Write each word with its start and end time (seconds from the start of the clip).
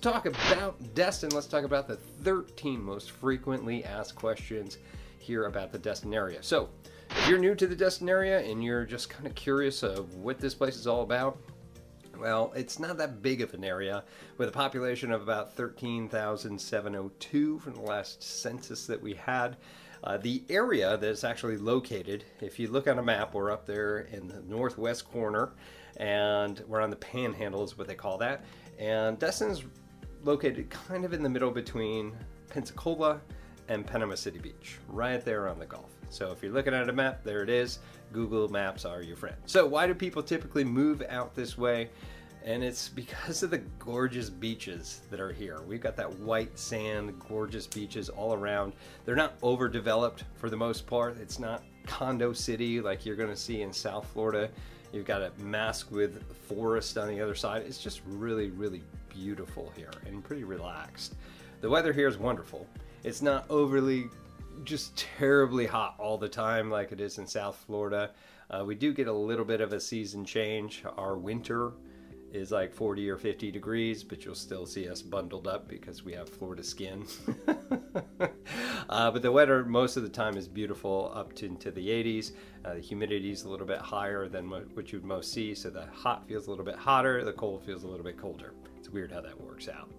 Talk 0.00 0.24
about 0.24 0.94
Destin. 0.94 1.30
Let's 1.30 1.46
talk 1.46 1.64
about 1.64 1.86
the 1.86 1.96
13 1.96 2.82
most 2.82 3.10
frequently 3.10 3.84
asked 3.84 4.14
questions 4.14 4.78
here 5.18 5.44
about 5.44 5.72
the 5.72 5.78
Destin 5.78 6.14
area. 6.14 6.42
So, 6.42 6.70
if 7.10 7.28
you're 7.28 7.38
new 7.38 7.54
to 7.54 7.66
the 7.66 7.76
Destin 7.76 8.08
area 8.08 8.40
and 8.40 8.64
you're 8.64 8.86
just 8.86 9.10
kind 9.10 9.26
of 9.26 9.34
curious 9.34 9.82
of 9.82 10.14
what 10.14 10.38
this 10.38 10.54
place 10.54 10.76
is 10.76 10.86
all 10.86 11.02
about, 11.02 11.38
well, 12.18 12.52
it's 12.54 12.78
not 12.78 12.96
that 12.98 13.20
big 13.20 13.42
of 13.42 13.52
an 13.52 13.64
area 13.64 14.04
with 14.38 14.48
a 14.48 14.52
population 14.52 15.10
of 15.10 15.22
about 15.22 15.54
13,702 15.54 17.58
from 17.58 17.74
the 17.74 17.80
last 17.80 18.22
census 18.22 18.86
that 18.86 19.00
we 19.00 19.14
had. 19.14 19.56
Uh, 20.04 20.16
the 20.16 20.42
area 20.48 20.96
that's 20.96 21.24
actually 21.24 21.58
located, 21.58 22.24
if 22.40 22.58
you 22.58 22.68
look 22.68 22.88
on 22.88 22.98
a 22.98 23.02
map, 23.02 23.34
we're 23.34 23.50
up 23.50 23.66
there 23.66 24.08
in 24.12 24.28
the 24.28 24.40
northwest 24.42 25.10
corner 25.10 25.52
and 25.96 26.62
we're 26.68 26.80
on 26.80 26.88
the 26.88 26.96
panhandle, 26.96 27.62
is 27.62 27.76
what 27.76 27.86
they 27.86 27.94
call 27.94 28.16
that. 28.16 28.44
And 28.78 29.18
Destin's 29.18 29.64
located 30.24 30.70
kind 30.70 31.04
of 31.04 31.12
in 31.12 31.22
the 31.22 31.28
middle 31.28 31.50
between 31.50 32.12
Pensacola 32.48 33.20
and 33.68 33.86
Panama 33.86 34.14
City 34.14 34.38
Beach, 34.38 34.78
right 34.88 35.24
there 35.24 35.48
on 35.48 35.58
the 35.58 35.66
Gulf. 35.66 35.90
So 36.08 36.32
if 36.32 36.42
you're 36.42 36.52
looking 36.52 36.74
at 36.74 36.88
a 36.88 36.92
map, 36.92 37.22
there 37.22 37.42
it 37.42 37.48
is. 37.48 37.78
Google 38.12 38.48
Maps 38.48 38.84
are 38.84 39.02
your 39.02 39.16
friend. 39.16 39.36
So 39.46 39.64
why 39.66 39.86
do 39.86 39.94
people 39.94 40.22
typically 40.22 40.64
move 40.64 41.02
out 41.08 41.34
this 41.34 41.56
way? 41.56 41.90
And 42.44 42.64
it's 42.64 42.88
because 42.88 43.42
of 43.42 43.50
the 43.50 43.58
gorgeous 43.78 44.30
beaches 44.30 45.02
that 45.10 45.20
are 45.20 45.32
here. 45.32 45.60
We've 45.66 45.80
got 45.80 45.96
that 45.96 46.12
white 46.20 46.58
sand, 46.58 47.20
gorgeous 47.28 47.66
beaches 47.66 48.08
all 48.08 48.34
around. 48.34 48.72
They're 49.04 49.14
not 49.14 49.34
overdeveloped 49.42 50.24
for 50.36 50.50
the 50.50 50.56
most 50.56 50.86
part. 50.86 51.18
It's 51.18 51.38
not 51.38 51.62
condo 51.86 52.32
city 52.32 52.80
like 52.80 53.04
you're 53.04 53.16
to 53.16 53.36
see 53.36 53.62
in 53.62 53.72
South 53.72 54.06
Florida. 54.12 54.50
You've 54.92 55.06
got 55.06 55.22
a 55.22 55.30
mask 55.38 55.90
with 55.90 56.22
forest 56.48 56.98
on 56.98 57.08
the 57.08 57.20
other 57.20 57.34
side. 57.34 57.62
It's 57.66 57.78
just 57.78 58.00
really, 58.06 58.50
really 58.50 58.82
beautiful 59.08 59.72
here 59.76 59.92
and 60.06 60.22
pretty 60.24 60.44
relaxed. 60.44 61.14
The 61.60 61.70
weather 61.70 61.92
here 61.92 62.08
is 62.08 62.18
wonderful. 62.18 62.66
It's 63.04 63.22
not 63.22 63.44
overly 63.48 64.08
just 64.64 64.96
terribly 64.96 65.66
hot 65.66 65.94
all 65.98 66.18
the 66.18 66.28
time 66.28 66.70
like 66.70 66.92
it 66.92 67.00
is 67.00 67.18
in 67.18 67.26
South 67.26 67.62
Florida. 67.66 68.10
Uh, 68.50 68.64
we 68.66 68.74
do 68.74 68.92
get 68.92 69.06
a 69.06 69.12
little 69.12 69.44
bit 69.44 69.60
of 69.60 69.72
a 69.72 69.80
season 69.80 70.24
change. 70.24 70.82
Our 70.96 71.16
winter 71.16 71.72
is 72.32 72.50
like 72.50 72.72
40 72.72 73.08
or 73.10 73.16
50 73.16 73.50
degrees, 73.50 74.02
but 74.02 74.24
you'll 74.24 74.34
still 74.34 74.66
see 74.66 74.88
us 74.88 75.02
bundled 75.02 75.46
up 75.46 75.68
because 75.68 76.04
we 76.04 76.12
have 76.12 76.28
Florida 76.28 76.62
skin. 76.62 77.06
uh, 78.88 79.10
but 79.10 79.22
the 79.22 79.32
weather 79.32 79.64
most 79.64 79.96
of 79.96 80.02
the 80.02 80.08
time 80.08 80.36
is 80.36 80.48
beautiful 80.48 81.12
up 81.14 81.34
to 81.34 81.46
into 81.46 81.70
the 81.70 81.86
80s. 81.88 82.32
Uh, 82.64 82.74
the 82.74 82.80
humidity 82.80 83.30
is 83.30 83.44
a 83.44 83.48
little 83.48 83.66
bit 83.66 83.78
higher 83.78 84.28
than 84.28 84.50
what 84.50 84.92
you'd 84.92 85.04
most 85.04 85.32
see, 85.32 85.54
so 85.54 85.70
the 85.70 85.86
hot 85.86 86.26
feels 86.26 86.46
a 86.46 86.50
little 86.50 86.64
bit 86.64 86.76
hotter, 86.76 87.24
the 87.24 87.32
cold 87.32 87.64
feels 87.64 87.84
a 87.84 87.88
little 87.88 88.04
bit 88.04 88.16
colder. 88.16 88.54
It's 88.78 88.88
weird 88.88 89.12
how 89.12 89.20
that 89.20 89.40
works 89.40 89.68
out. 89.68 89.90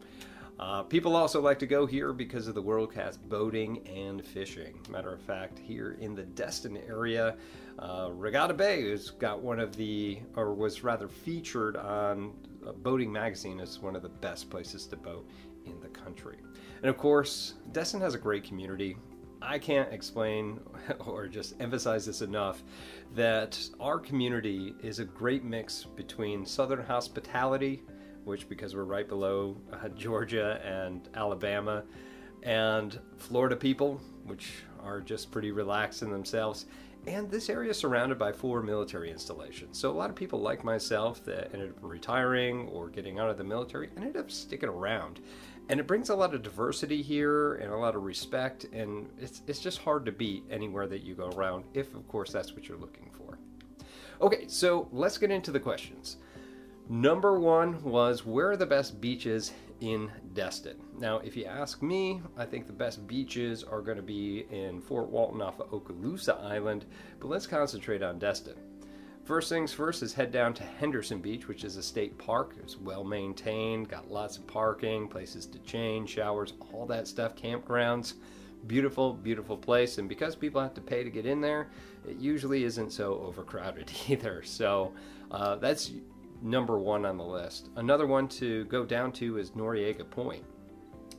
Uh, 0.59 0.83
people 0.83 1.15
also 1.15 1.41
like 1.41 1.57
to 1.59 1.65
go 1.65 1.85
here 1.85 2.13
because 2.13 2.47
of 2.47 2.53
the 2.53 2.61
world 2.61 2.93
class 2.93 3.17
boating 3.17 3.87
and 3.87 4.23
fishing. 4.23 4.79
Matter 4.89 5.13
of 5.13 5.21
fact, 5.21 5.57
here 5.57 5.97
in 5.99 6.13
the 6.13 6.23
Destin 6.23 6.77
area, 6.87 7.35
uh, 7.79 8.09
Regatta 8.11 8.53
Bay 8.53 8.89
has 8.91 9.09
got 9.09 9.41
one 9.41 9.59
of 9.59 9.75
the, 9.75 10.19
or 10.35 10.53
was 10.53 10.83
rather 10.83 11.07
featured 11.07 11.77
on 11.77 12.33
a 12.65 12.73
Boating 12.73 13.11
Magazine 13.11 13.59
as 13.59 13.79
one 13.79 13.95
of 13.95 14.03
the 14.03 14.09
best 14.09 14.49
places 14.49 14.85
to 14.87 14.95
boat 14.95 15.27
in 15.65 15.79
the 15.79 15.87
country. 15.87 16.37
And 16.81 16.89
of 16.89 16.97
course, 16.97 17.55
Destin 17.71 18.01
has 18.01 18.13
a 18.13 18.19
great 18.19 18.43
community. 18.43 18.97
I 19.41 19.57
can't 19.57 19.91
explain 19.91 20.59
or 21.05 21.27
just 21.27 21.59
emphasize 21.59 22.05
this 22.05 22.21
enough 22.21 22.63
that 23.15 23.59
our 23.79 23.99
community 23.99 24.75
is 24.83 24.99
a 24.99 25.05
great 25.05 25.43
mix 25.43 25.83
between 25.83 26.45
Southern 26.45 26.83
hospitality 26.83 27.83
which 28.23 28.47
because 28.49 28.75
we're 28.75 28.83
right 28.83 29.07
below 29.07 29.57
uh, 29.71 29.89
Georgia 29.95 30.61
and 30.63 31.07
Alabama, 31.13 31.83
and 32.43 32.99
Florida 33.17 33.55
people, 33.55 34.01
which 34.25 34.63
are 34.83 34.99
just 34.99 35.31
pretty 35.31 35.51
relaxed 35.51 36.01
in 36.01 36.09
themselves. 36.09 36.65
And 37.07 37.31
this 37.31 37.49
area 37.49 37.71
is 37.71 37.77
surrounded 37.77 38.19
by 38.19 38.31
four 38.31 38.61
military 38.61 39.09
installations. 39.09 39.79
So 39.79 39.89
a 39.89 39.93
lot 39.93 40.11
of 40.11 40.15
people 40.15 40.39
like 40.39 40.63
myself 40.63 41.23
that 41.25 41.51
ended 41.53 41.71
up 41.71 41.77
retiring 41.81 42.67
or 42.67 42.89
getting 42.89 43.17
out 43.17 43.29
of 43.29 43.37
the 43.37 43.43
military 43.43 43.89
ended 43.97 44.17
up 44.17 44.29
sticking 44.29 44.69
around. 44.69 45.19
And 45.69 45.79
it 45.79 45.87
brings 45.87 46.09
a 46.09 46.15
lot 46.15 46.35
of 46.35 46.43
diversity 46.43 47.01
here 47.01 47.55
and 47.55 47.71
a 47.71 47.77
lot 47.77 47.95
of 47.95 48.03
respect. 48.03 48.65
And 48.65 49.09
it's, 49.19 49.41
it's 49.47 49.59
just 49.59 49.79
hard 49.79 50.05
to 50.05 50.11
beat 50.11 50.43
anywhere 50.51 50.85
that 50.87 51.01
you 51.01 51.15
go 51.15 51.29
around, 51.29 51.63
if 51.73 51.95
of 51.95 52.07
course 52.07 52.31
that's 52.31 52.53
what 52.53 52.67
you're 52.67 52.77
looking 52.77 53.09
for. 53.11 53.39
Okay, 54.21 54.47
so 54.47 54.87
let's 54.91 55.17
get 55.17 55.31
into 55.31 55.51
the 55.51 55.59
questions. 55.59 56.17
Number 56.91 57.39
one 57.39 57.81
was 57.83 58.25
where 58.25 58.51
are 58.51 58.57
the 58.57 58.65
best 58.65 58.99
beaches 58.99 59.53
in 59.79 60.11
Destin? 60.33 60.75
Now, 60.99 61.19
if 61.19 61.37
you 61.37 61.45
ask 61.45 61.81
me, 61.81 62.21
I 62.35 62.43
think 62.43 62.67
the 62.67 62.73
best 62.73 63.07
beaches 63.07 63.63
are 63.63 63.79
going 63.79 63.95
to 63.95 64.03
be 64.03 64.45
in 64.51 64.81
Fort 64.81 65.07
Walton 65.07 65.41
off 65.41 65.61
of 65.61 65.71
Okaloosa 65.71 66.43
Island, 66.43 66.83
but 67.21 67.29
let's 67.29 67.47
concentrate 67.47 68.03
on 68.03 68.19
Destin. 68.19 68.55
First 69.23 69.47
things 69.47 69.71
first 69.71 70.03
is 70.03 70.13
head 70.13 70.33
down 70.33 70.53
to 70.55 70.63
Henderson 70.63 71.21
Beach, 71.21 71.47
which 71.47 71.63
is 71.63 71.77
a 71.77 71.81
state 71.81 72.17
park. 72.17 72.55
It's 72.61 72.77
well 72.77 73.05
maintained, 73.05 73.87
got 73.87 74.11
lots 74.11 74.35
of 74.35 74.45
parking, 74.45 75.07
places 75.07 75.45
to 75.45 75.59
change, 75.59 76.09
showers, 76.09 76.55
all 76.73 76.85
that 76.87 77.07
stuff, 77.07 77.37
campgrounds. 77.37 78.15
Beautiful, 78.67 79.13
beautiful 79.13 79.55
place. 79.55 79.97
And 79.97 80.09
because 80.09 80.35
people 80.35 80.61
have 80.61 80.73
to 80.73 80.81
pay 80.81 81.05
to 81.05 81.09
get 81.09 81.25
in 81.25 81.39
there, 81.39 81.69
it 82.05 82.17
usually 82.17 82.65
isn't 82.65 82.91
so 82.91 83.13
overcrowded 83.21 83.89
either. 84.09 84.43
So 84.43 84.91
uh, 85.31 85.55
that's 85.55 85.91
number 86.41 86.77
one 86.79 87.05
on 87.05 87.17
the 87.17 87.23
list. 87.23 87.69
Another 87.75 88.07
one 88.07 88.27
to 88.27 88.65
go 88.65 88.85
down 88.85 89.11
to 89.13 89.37
is 89.37 89.51
Noriega 89.51 90.09
Point. 90.09 90.43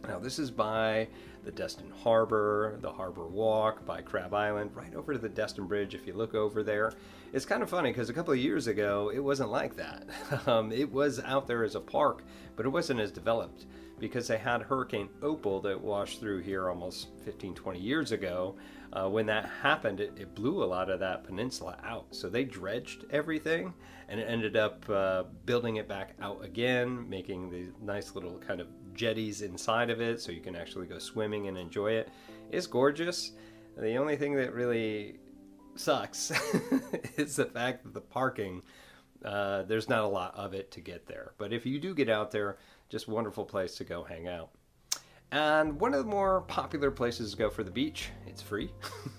Now, 0.06 0.18
this 0.18 0.38
is 0.38 0.50
by 0.50 1.08
the 1.44 1.52
Destin 1.52 1.90
Harbor, 2.02 2.78
the 2.80 2.90
Harbor 2.90 3.26
Walk, 3.26 3.84
by 3.86 4.00
Crab 4.00 4.34
Island, 4.34 4.70
right 4.74 4.94
over 4.94 5.12
to 5.12 5.18
the 5.18 5.28
Destin 5.28 5.66
Bridge. 5.66 5.94
If 5.94 6.06
you 6.06 6.12
look 6.12 6.34
over 6.34 6.62
there, 6.62 6.92
it's 7.32 7.44
kind 7.44 7.62
of 7.62 7.70
funny 7.70 7.90
because 7.90 8.10
a 8.10 8.12
couple 8.12 8.32
of 8.32 8.38
years 8.38 8.66
ago 8.66 9.10
it 9.14 9.20
wasn't 9.20 9.50
like 9.50 9.76
that. 9.76 10.06
Um, 10.46 10.72
it 10.72 10.90
was 10.90 11.20
out 11.20 11.46
there 11.46 11.62
as 11.62 11.76
a 11.76 11.80
park, 11.80 12.24
but 12.56 12.66
it 12.66 12.70
wasn't 12.70 12.98
as 12.98 13.12
developed 13.12 13.66
because 14.02 14.26
they 14.26 14.36
had 14.36 14.62
Hurricane 14.62 15.08
Opal 15.22 15.60
that 15.60 15.80
washed 15.80 16.18
through 16.18 16.40
here 16.40 16.68
almost 16.68 17.06
15, 17.24 17.54
20 17.54 17.78
years 17.78 18.10
ago. 18.10 18.56
Uh, 18.92 19.08
when 19.08 19.24
that 19.26 19.48
happened, 19.62 20.00
it, 20.00 20.12
it, 20.18 20.34
blew 20.34 20.62
a 20.62 20.66
lot 20.66 20.90
of 20.90 20.98
that 20.98 21.22
peninsula 21.22 21.78
out. 21.84 22.06
So 22.10 22.28
they 22.28 22.44
dredged 22.44 23.04
everything 23.10 23.72
and 24.08 24.18
it 24.18 24.24
ended 24.24 24.56
up 24.56 24.84
uh, 24.90 25.22
building 25.46 25.76
it 25.76 25.88
back 25.88 26.16
out 26.20 26.44
again, 26.44 27.08
making 27.08 27.48
these 27.48 27.70
nice 27.80 28.16
little 28.16 28.38
kind 28.38 28.60
of 28.60 28.66
jetties 28.92 29.40
inside 29.40 29.88
of 29.88 30.00
it 30.00 30.20
so 30.20 30.32
you 30.32 30.40
can 30.40 30.56
actually 30.56 30.88
go 30.88 30.98
swimming 30.98 31.46
and 31.46 31.56
enjoy 31.56 31.92
it. 31.92 32.10
It's 32.50 32.66
gorgeous. 32.66 33.32
The 33.78 33.94
only 33.96 34.16
thing 34.16 34.34
that 34.34 34.52
really 34.52 35.20
sucks 35.76 36.32
is 37.16 37.36
the 37.36 37.46
fact 37.46 37.84
that 37.84 37.94
the 37.94 38.00
parking, 38.00 38.62
uh, 39.24 39.62
there's 39.62 39.88
not 39.88 40.02
a 40.02 40.08
lot 40.08 40.34
of 40.34 40.54
it 40.54 40.72
to 40.72 40.80
get 40.80 41.06
there. 41.06 41.34
But 41.38 41.52
if 41.52 41.64
you 41.64 41.78
do 41.78 41.94
get 41.94 42.10
out 42.10 42.32
there, 42.32 42.58
just 42.92 43.08
wonderful 43.08 43.46
place 43.46 43.74
to 43.76 43.84
go 43.84 44.04
hang 44.04 44.28
out. 44.28 44.50
And 45.30 45.80
one 45.80 45.94
of 45.94 46.04
the 46.04 46.10
more 46.10 46.42
popular 46.42 46.90
places 46.90 47.30
to 47.30 47.38
go 47.38 47.48
for 47.48 47.64
the 47.64 47.70
beach, 47.70 48.10
it's 48.26 48.42
free, 48.42 48.70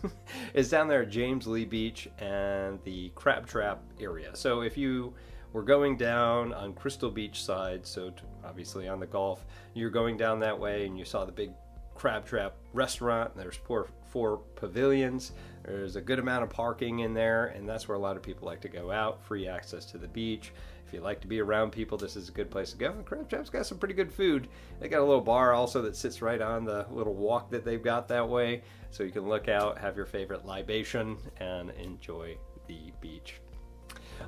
is 0.54 0.70
down 0.70 0.88
there 0.88 1.02
at 1.02 1.10
James 1.10 1.48
Lee 1.48 1.66
Beach 1.66 2.08
and 2.20 2.80
the 2.84 3.10
Crab 3.16 3.48
Trap 3.48 3.82
area. 4.00 4.36
So 4.36 4.62
if 4.62 4.78
you 4.78 5.16
were 5.54 5.64
going 5.64 5.98
down 5.98 6.54
on 6.54 6.74
Crystal 6.74 7.10
Beach 7.10 7.44
side, 7.44 7.84
so 7.88 8.14
obviously 8.46 8.88
on 8.88 9.00
the 9.00 9.08
Gulf, 9.08 9.44
you're 9.74 9.90
going 9.90 10.18
down 10.18 10.40
that 10.42 10.58
way 10.58 10.86
and 10.86 10.96
you 10.96 11.04
saw 11.04 11.26
the 11.26 11.32
big 11.32 11.50
Crab 11.96 12.28
Trap 12.28 12.54
restaurant. 12.74 13.36
There's 13.36 13.56
four, 13.56 13.88
four 14.06 14.38
pavilions. 14.56 15.32
There's 15.66 15.96
a 15.96 16.02
good 16.02 16.20
amount 16.20 16.44
of 16.44 16.52
parking 16.52 17.00
in 17.00 17.16
there, 17.16 17.48
and 17.48 17.68
that's 17.68 17.88
where 17.88 17.98
a 17.98 18.00
lot 18.00 18.18
of 18.18 18.22
people 18.22 18.46
like 18.46 18.62
to 18.62 18.70
go 18.70 18.92
out. 18.92 19.24
Free 19.24 19.48
access 19.48 19.86
to 19.86 19.98
the 19.98 20.08
beach. 20.08 20.52
If 20.94 20.98
you 20.98 21.04
like 21.04 21.22
to 21.22 21.28
be 21.28 21.42
around 21.42 21.72
people, 21.72 21.98
this 21.98 22.16
is 22.16 22.30
a 22.30 22.32
good 22.32 22.52
place 22.52 22.70
to 22.70 22.78
go. 22.78 22.92
And 22.92 23.04
Crab 23.04 23.28
Trap's 23.28 23.50
got 23.50 23.66
some 23.66 23.80
pretty 23.80 23.96
good 23.96 24.14
food. 24.14 24.48
They 24.80 24.88
got 24.88 25.00
a 25.00 25.04
little 25.04 25.22
bar 25.22 25.52
also 25.52 25.82
that 25.82 25.96
sits 25.96 26.22
right 26.22 26.40
on 26.40 26.66
the 26.66 26.86
little 26.92 27.16
walk 27.16 27.50
that 27.50 27.66
they've 27.66 27.82
got 27.82 28.08
that 28.10 28.30
way, 28.30 28.62
so 28.92 29.02
you 29.02 29.10
can 29.10 29.28
look 29.28 29.50
out, 29.50 29.80
have 29.80 29.98
your 29.98 30.06
favorite 30.06 30.46
libation, 30.46 31.18
and 31.38 31.72
enjoy 31.72 32.38
the 32.68 32.94
beach. 33.02 33.42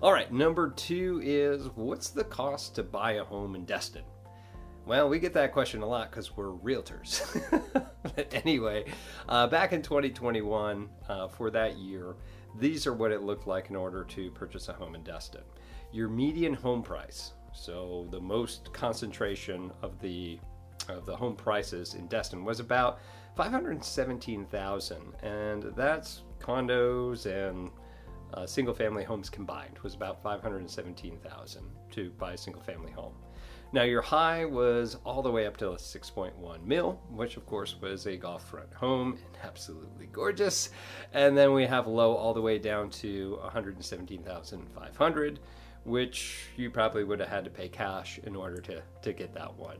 All 0.01 0.11
right, 0.11 0.33
number 0.33 0.71
two 0.71 1.21
is 1.23 1.67
what's 1.75 2.09
the 2.09 2.23
cost 2.23 2.73
to 2.75 2.83
buy 2.83 3.11
a 3.11 3.23
home 3.23 3.53
in 3.53 3.65
Destin? 3.65 4.03
Well, 4.87 5.07
we 5.07 5.19
get 5.19 5.33
that 5.33 5.53
question 5.53 5.83
a 5.83 5.87
lot 5.87 6.09
because 6.09 6.35
we're 6.35 6.49
realtors. 6.49 7.21
But 8.15 8.33
anyway, 8.33 8.85
uh, 9.27 9.47
back 9.47 9.73
in 9.73 9.81
2021, 9.81 10.89
uh, 11.09 11.27
for 11.27 11.49
that 11.49 11.77
year, 11.77 12.15
these 12.59 12.85
are 12.85 12.93
what 12.93 13.11
it 13.11 13.23
looked 13.23 13.47
like 13.47 13.69
in 13.69 13.75
order 13.75 14.03
to 14.03 14.31
purchase 14.31 14.69
a 14.69 14.73
home 14.73 14.95
in 14.95 15.03
Destin. 15.03 15.41
Your 15.95 16.09
median 16.09 16.53
home 16.53 16.83
price, 16.83 17.31
so 17.53 18.05
the 18.11 18.19
most 18.19 18.73
concentration 18.73 19.71
of 19.81 19.97
the 20.01 20.37
of 20.89 21.05
the 21.05 21.15
home 21.15 21.37
prices 21.37 21.93
in 21.93 22.07
Destin 22.07 22.43
was 22.43 22.59
about 22.59 22.99
517,000, 23.37 24.97
and 25.23 25.63
that's 25.73 26.23
condos 26.37 27.25
and 27.27 27.71
uh, 28.33 28.45
single 28.45 28.73
family 28.73 29.05
homes 29.05 29.29
combined 29.29 29.79
was 29.83 29.93
about 29.93 30.21
517,000 30.21 31.63
to 31.91 32.09
buy 32.19 32.33
a 32.33 32.37
single 32.37 32.61
family 32.61 32.91
home. 32.91 33.13
Now 33.71 33.83
your 33.83 34.01
high 34.01 34.43
was 34.43 34.97
all 35.05 35.21
the 35.21 35.31
way 35.31 35.47
up 35.47 35.55
to 35.57 35.65
6.1 35.65 36.65
mil, 36.65 36.99
which 37.09 37.37
of 37.37 37.45
course 37.45 37.77
was 37.81 38.05
a 38.05 38.17
Gulf 38.17 38.43
front 38.49 38.73
home 38.73 39.13
and 39.13 39.37
absolutely 39.45 40.07
gorgeous. 40.07 40.71
And 41.13 41.37
then 41.37 41.53
we 41.53 41.65
have 41.65 41.87
low 41.87 42.15
all 42.15 42.33
the 42.33 42.41
way 42.41 42.59
down 42.59 42.89
to 43.01 43.37
117,500, 43.41 45.39
which 45.85 46.47
you 46.57 46.69
probably 46.69 47.03
would 47.03 47.19
have 47.19 47.29
had 47.29 47.45
to 47.45 47.49
pay 47.49 47.69
cash 47.69 48.19
in 48.23 48.35
order 48.35 48.59
to, 48.59 48.81
to 49.01 49.13
get 49.13 49.33
that 49.33 49.55
one. 49.55 49.77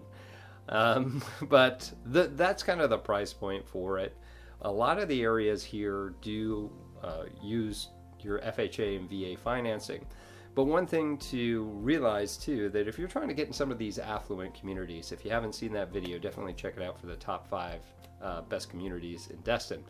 Um, 0.69 1.23
but 1.43 1.91
the, 2.05 2.27
that's 2.35 2.63
kind 2.63 2.81
of 2.81 2.89
the 2.89 2.97
price 2.97 3.33
point 3.33 3.67
for 3.67 3.99
it. 3.99 4.15
A 4.61 4.71
lot 4.71 4.99
of 4.99 5.07
the 5.07 5.21
areas 5.21 5.63
here 5.63 6.13
do 6.21 6.71
uh, 7.03 7.25
use 7.41 7.89
your 8.21 8.39
FHA 8.39 8.97
and 8.97 9.09
VA 9.09 9.39
financing. 9.39 10.05
But 10.55 10.63
one 10.65 10.87
thing 10.87 11.17
to 11.17 11.63
realize 11.63 12.37
too 12.37 12.69
that 12.69 12.87
if 12.87 12.97
you're 12.97 13.09
trying 13.09 13.27
to 13.27 13.33
get 13.33 13.47
in 13.47 13.53
some 13.53 13.71
of 13.71 13.77
these 13.77 13.99
affluent 13.99 14.53
communities, 14.53 15.11
if 15.11 15.25
you 15.25 15.31
haven't 15.31 15.53
seen 15.53 15.73
that 15.73 15.91
video, 15.91 16.17
definitely 16.17 16.53
check 16.53 16.75
it 16.77 16.83
out 16.83 16.97
for 16.99 17.07
the 17.07 17.17
top 17.17 17.47
five 17.47 17.81
uh, 18.21 18.41
best 18.41 18.69
communities 18.69 19.27
in 19.29 19.37
Destin. 19.41 19.83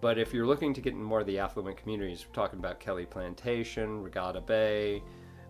But 0.00 0.18
if 0.18 0.32
you're 0.32 0.46
looking 0.46 0.74
to 0.74 0.80
get 0.80 0.94
in 0.94 1.02
more 1.02 1.20
of 1.20 1.26
the 1.26 1.38
affluent 1.38 1.76
communities, 1.76 2.24
we're 2.26 2.34
talking 2.34 2.58
about 2.58 2.80
Kelly 2.80 3.06
Plantation, 3.06 4.02
Regatta 4.02 4.40
Bay, 4.40 5.02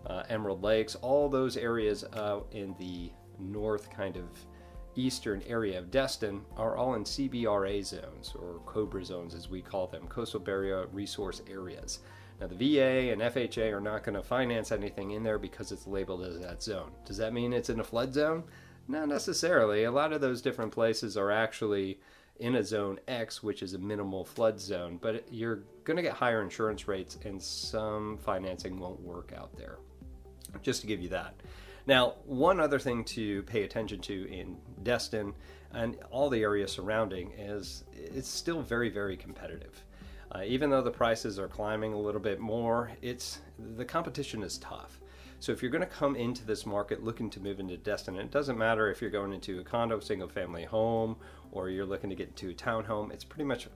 uh, 0.07 0.23
Emerald 0.29 0.63
Lakes, 0.63 0.95
all 0.95 1.29
those 1.29 1.57
areas 1.57 2.03
uh, 2.13 2.39
in 2.51 2.75
the 2.79 3.11
north 3.39 3.89
kind 3.89 4.17
of 4.17 4.25
eastern 4.95 5.43
area 5.43 5.77
of 5.77 5.91
Destin 5.91 6.41
are 6.55 6.75
all 6.75 6.95
in 6.95 7.03
CBRA 7.03 7.85
zones, 7.85 8.33
or 8.35 8.61
COBRA 8.65 9.05
zones 9.05 9.35
as 9.35 9.49
we 9.49 9.61
call 9.61 9.87
them, 9.87 10.07
Coastal 10.07 10.39
Barrier 10.39 10.87
Resource 10.91 11.41
Areas. 11.49 11.99
Now, 12.39 12.47
the 12.47 12.55
VA 12.55 13.11
and 13.11 13.21
FHA 13.21 13.73
are 13.73 13.81
not 13.81 14.03
going 14.03 14.15
to 14.15 14.23
finance 14.23 14.71
anything 14.71 15.11
in 15.11 15.23
there 15.23 15.39
because 15.39 15.71
it's 15.71 15.87
labeled 15.87 16.23
as 16.23 16.39
that 16.39 16.61
zone. 16.61 16.91
Does 17.05 17.17
that 17.17 17.33
mean 17.33 17.53
it's 17.53 17.69
in 17.69 17.79
a 17.79 17.83
flood 17.83 18.13
zone? 18.13 18.43
Not 18.87 19.07
necessarily. 19.07 19.83
A 19.83 19.91
lot 19.91 20.13
of 20.13 20.21
those 20.21 20.41
different 20.41 20.71
places 20.71 21.17
are 21.17 21.31
actually 21.31 21.99
in 22.39 22.55
a 22.55 22.63
zone 22.63 22.99
X, 23.07 23.41
which 23.41 23.63
is 23.63 23.73
a 23.73 23.79
minimal 23.79 24.23
flood 24.23 24.59
zone, 24.59 24.99
but 25.01 25.25
you're 25.31 25.63
going 25.83 25.97
to 25.97 26.03
get 26.03 26.13
higher 26.13 26.41
insurance 26.43 26.87
rates 26.87 27.17
and 27.25 27.41
some 27.41 28.17
financing 28.19 28.79
won't 28.79 28.99
work 29.01 29.33
out 29.35 29.55
there. 29.57 29.79
Just 30.61 30.81
to 30.81 30.87
give 30.87 31.01
you 31.01 31.09
that. 31.09 31.35
Now, 31.85 32.15
one 32.25 32.59
other 32.59 32.79
thing 32.79 33.05
to 33.05 33.43
pay 33.43 33.63
attention 33.63 34.01
to 34.01 34.29
in 34.29 34.57
Destin 34.83 35.33
and 35.73 35.97
all 36.11 36.29
the 36.29 36.41
area 36.41 36.67
surrounding 36.67 37.31
is 37.37 37.85
it's 37.93 38.27
still 38.27 38.61
very, 38.61 38.89
very 38.89 39.15
competitive. 39.15 39.83
Uh, 40.31 40.41
even 40.45 40.69
though 40.69 40.81
the 40.81 40.91
prices 40.91 41.39
are 41.39 41.47
climbing 41.47 41.93
a 41.93 41.99
little 41.99 42.19
bit 42.19 42.39
more, 42.39 42.91
it's 43.01 43.39
the 43.77 43.85
competition 43.85 44.43
is 44.43 44.57
tough. 44.57 44.99
So 45.39 45.51
if 45.51 45.61
you're 45.61 45.71
going 45.71 45.83
to 45.83 45.87
come 45.87 46.15
into 46.15 46.43
this 46.45 46.65
market 46.65 47.03
looking 47.03 47.29
to 47.29 47.39
move 47.39 47.59
into 47.59 47.77
Destin, 47.77 48.17
it 48.17 48.31
doesn't 48.31 48.57
matter 48.57 48.89
if 48.89 49.01
you're 49.01 49.11
going 49.11 49.33
into 49.33 49.59
a 49.59 49.63
condo, 49.63 49.99
single 49.99 50.27
family 50.27 50.65
home, 50.65 51.15
or 51.51 51.69
you're 51.69 51.85
looking 51.85 52.09
to 52.09 52.15
get 52.15 52.29
into 52.29 52.49
a 52.49 52.53
townhome, 52.53 53.13
it's 53.13 53.23
pretty 53.23 53.45
much 53.45 53.67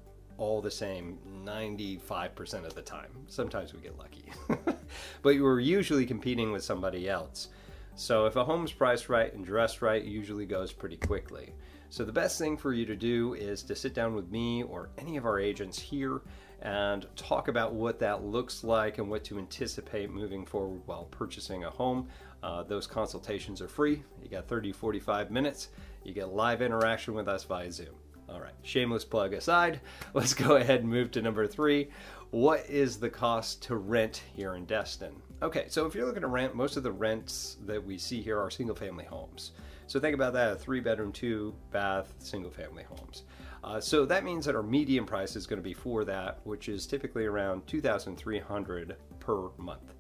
all 0.41 0.59
the 0.59 0.71
same 0.71 1.19
95% 1.45 2.65
of 2.65 2.73
the 2.73 2.81
time. 2.81 3.11
Sometimes 3.27 3.73
we 3.73 3.79
get 3.79 3.95
lucky. 3.99 4.25
but 5.21 5.35
you're 5.35 5.59
usually 5.59 6.03
competing 6.03 6.51
with 6.51 6.63
somebody 6.63 7.07
else. 7.07 7.49
So 7.93 8.25
if 8.25 8.35
a 8.35 8.43
home's 8.43 8.71
priced 8.71 9.07
right 9.07 9.31
and 9.31 9.45
dressed 9.45 9.83
right, 9.83 10.01
it 10.01 10.07
usually 10.07 10.47
goes 10.47 10.71
pretty 10.71 10.97
quickly. 10.97 11.53
So 11.89 12.03
the 12.03 12.11
best 12.11 12.39
thing 12.39 12.57
for 12.57 12.73
you 12.73 12.87
to 12.87 12.95
do 12.95 13.35
is 13.35 13.61
to 13.63 13.75
sit 13.75 13.93
down 13.93 14.15
with 14.15 14.31
me 14.31 14.63
or 14.63 14.89
any 14.97 15.15
of 15.15 15.25
our 15.25 15.39
agents 15.39 15.77
here 15.77 16.21
and 16.63 17.05
talk 17.15 17.47
about 17.47 17.73
what 17.73 17.99
that 17.99 18.23
looks 18.23 18.63
like 18.63 18.97
and 18.97 19.11
what 19.11 19.23
to 19.25 19.37
anticipate 19.37 20.09
moving 20.09 20.43
forward 20.43 20.81
while 20.87 21.05
purchasing 21.05 21.65
a 21.65 21.69
home. 21.69 22.07
Uh, 22.41 22.63
those 22.63 22.87
consultations 22.87 23.61
are 23.61 23.67
free. 23.67 24.01
You 24.23 24.29
got 24.29 24.47
30, 24.47 24.71
45 24.71 25.29
minutes. 25.29 25.69
You 26.03 26.13
get 26.13 26.29
live 26.33 26.63
interaction 26.63 27.13
with 27.13 27.27
us 27.27 27.43
via 27.43 27.71
Zoom. 27.71 28.00
All 28.31 28.39
right, 28.39 28.53
shameless 28.63 29.03
plug 29.03 29.33
aside, 29.33 29.81
let's 30.13 30.33
go 30.33 30.55
ahead 30.55 30.81
and 30.81 30.89
move 30.89 31.11
to 31.11 31.21
number 31.21 31.47
three. 31.47 31.89
What 32.29 32.65
is 32.69 32.97
the 32.97 33.09
cost 33.09 33.61
to 33.63 33.75
rent 33.75 34.23
here 34.35 34.55
in 34.55 34.65
Destin? 34.65 35.13
Okay, 35.41 35.65
so 35.67 35.85
if 35.85 35.93
you're 35.93 36.05
looking 36.05 36.21
to 36.21 36.27
rent, 36.27 36.55
most 36.55 36.77
of 36.77 36.83
the 36.83 36.91
rents 36.91 37.57
that 37.65 37.83
we 37.83 37.97
see 37.97 38.21
here 38.21 38.39
are 38.39 38.49
single 38.49 38.75
family 38.75 39.03
homes. 39.03 39.51
So 39.87 39.99
think 39.99 40.15
about 40.15 40.31
that, 40.33 40.53
a 40.53 40.55
three 40.55 40.79
bedroom, 40.79 41.11
two 41.11 41.53
bath, 41.71 42.13
single 42.19 42.51
family 42.51 42.83
homes. 42.83 43.23
Uh, 43.63 43.81
so 43.81 44.05
that 44.05 44.23
means 44.23 44.45
that 44.45 44.55
our 44.55 44.63
median 44.63 45.05
price 45.05 45.35
is 45.35 45.45
going 45.45 45.59
to 45.59 45.63
be 45.63 45.73
for 45.73 46.05
that, 46.05 46.39
which 46.45 46.69
is 46.69 46.87
typically 46.87 47.25
around 47.25 47.67
2,300 47.67 48.95
per 49.19 49.49
month. 49.57 49.93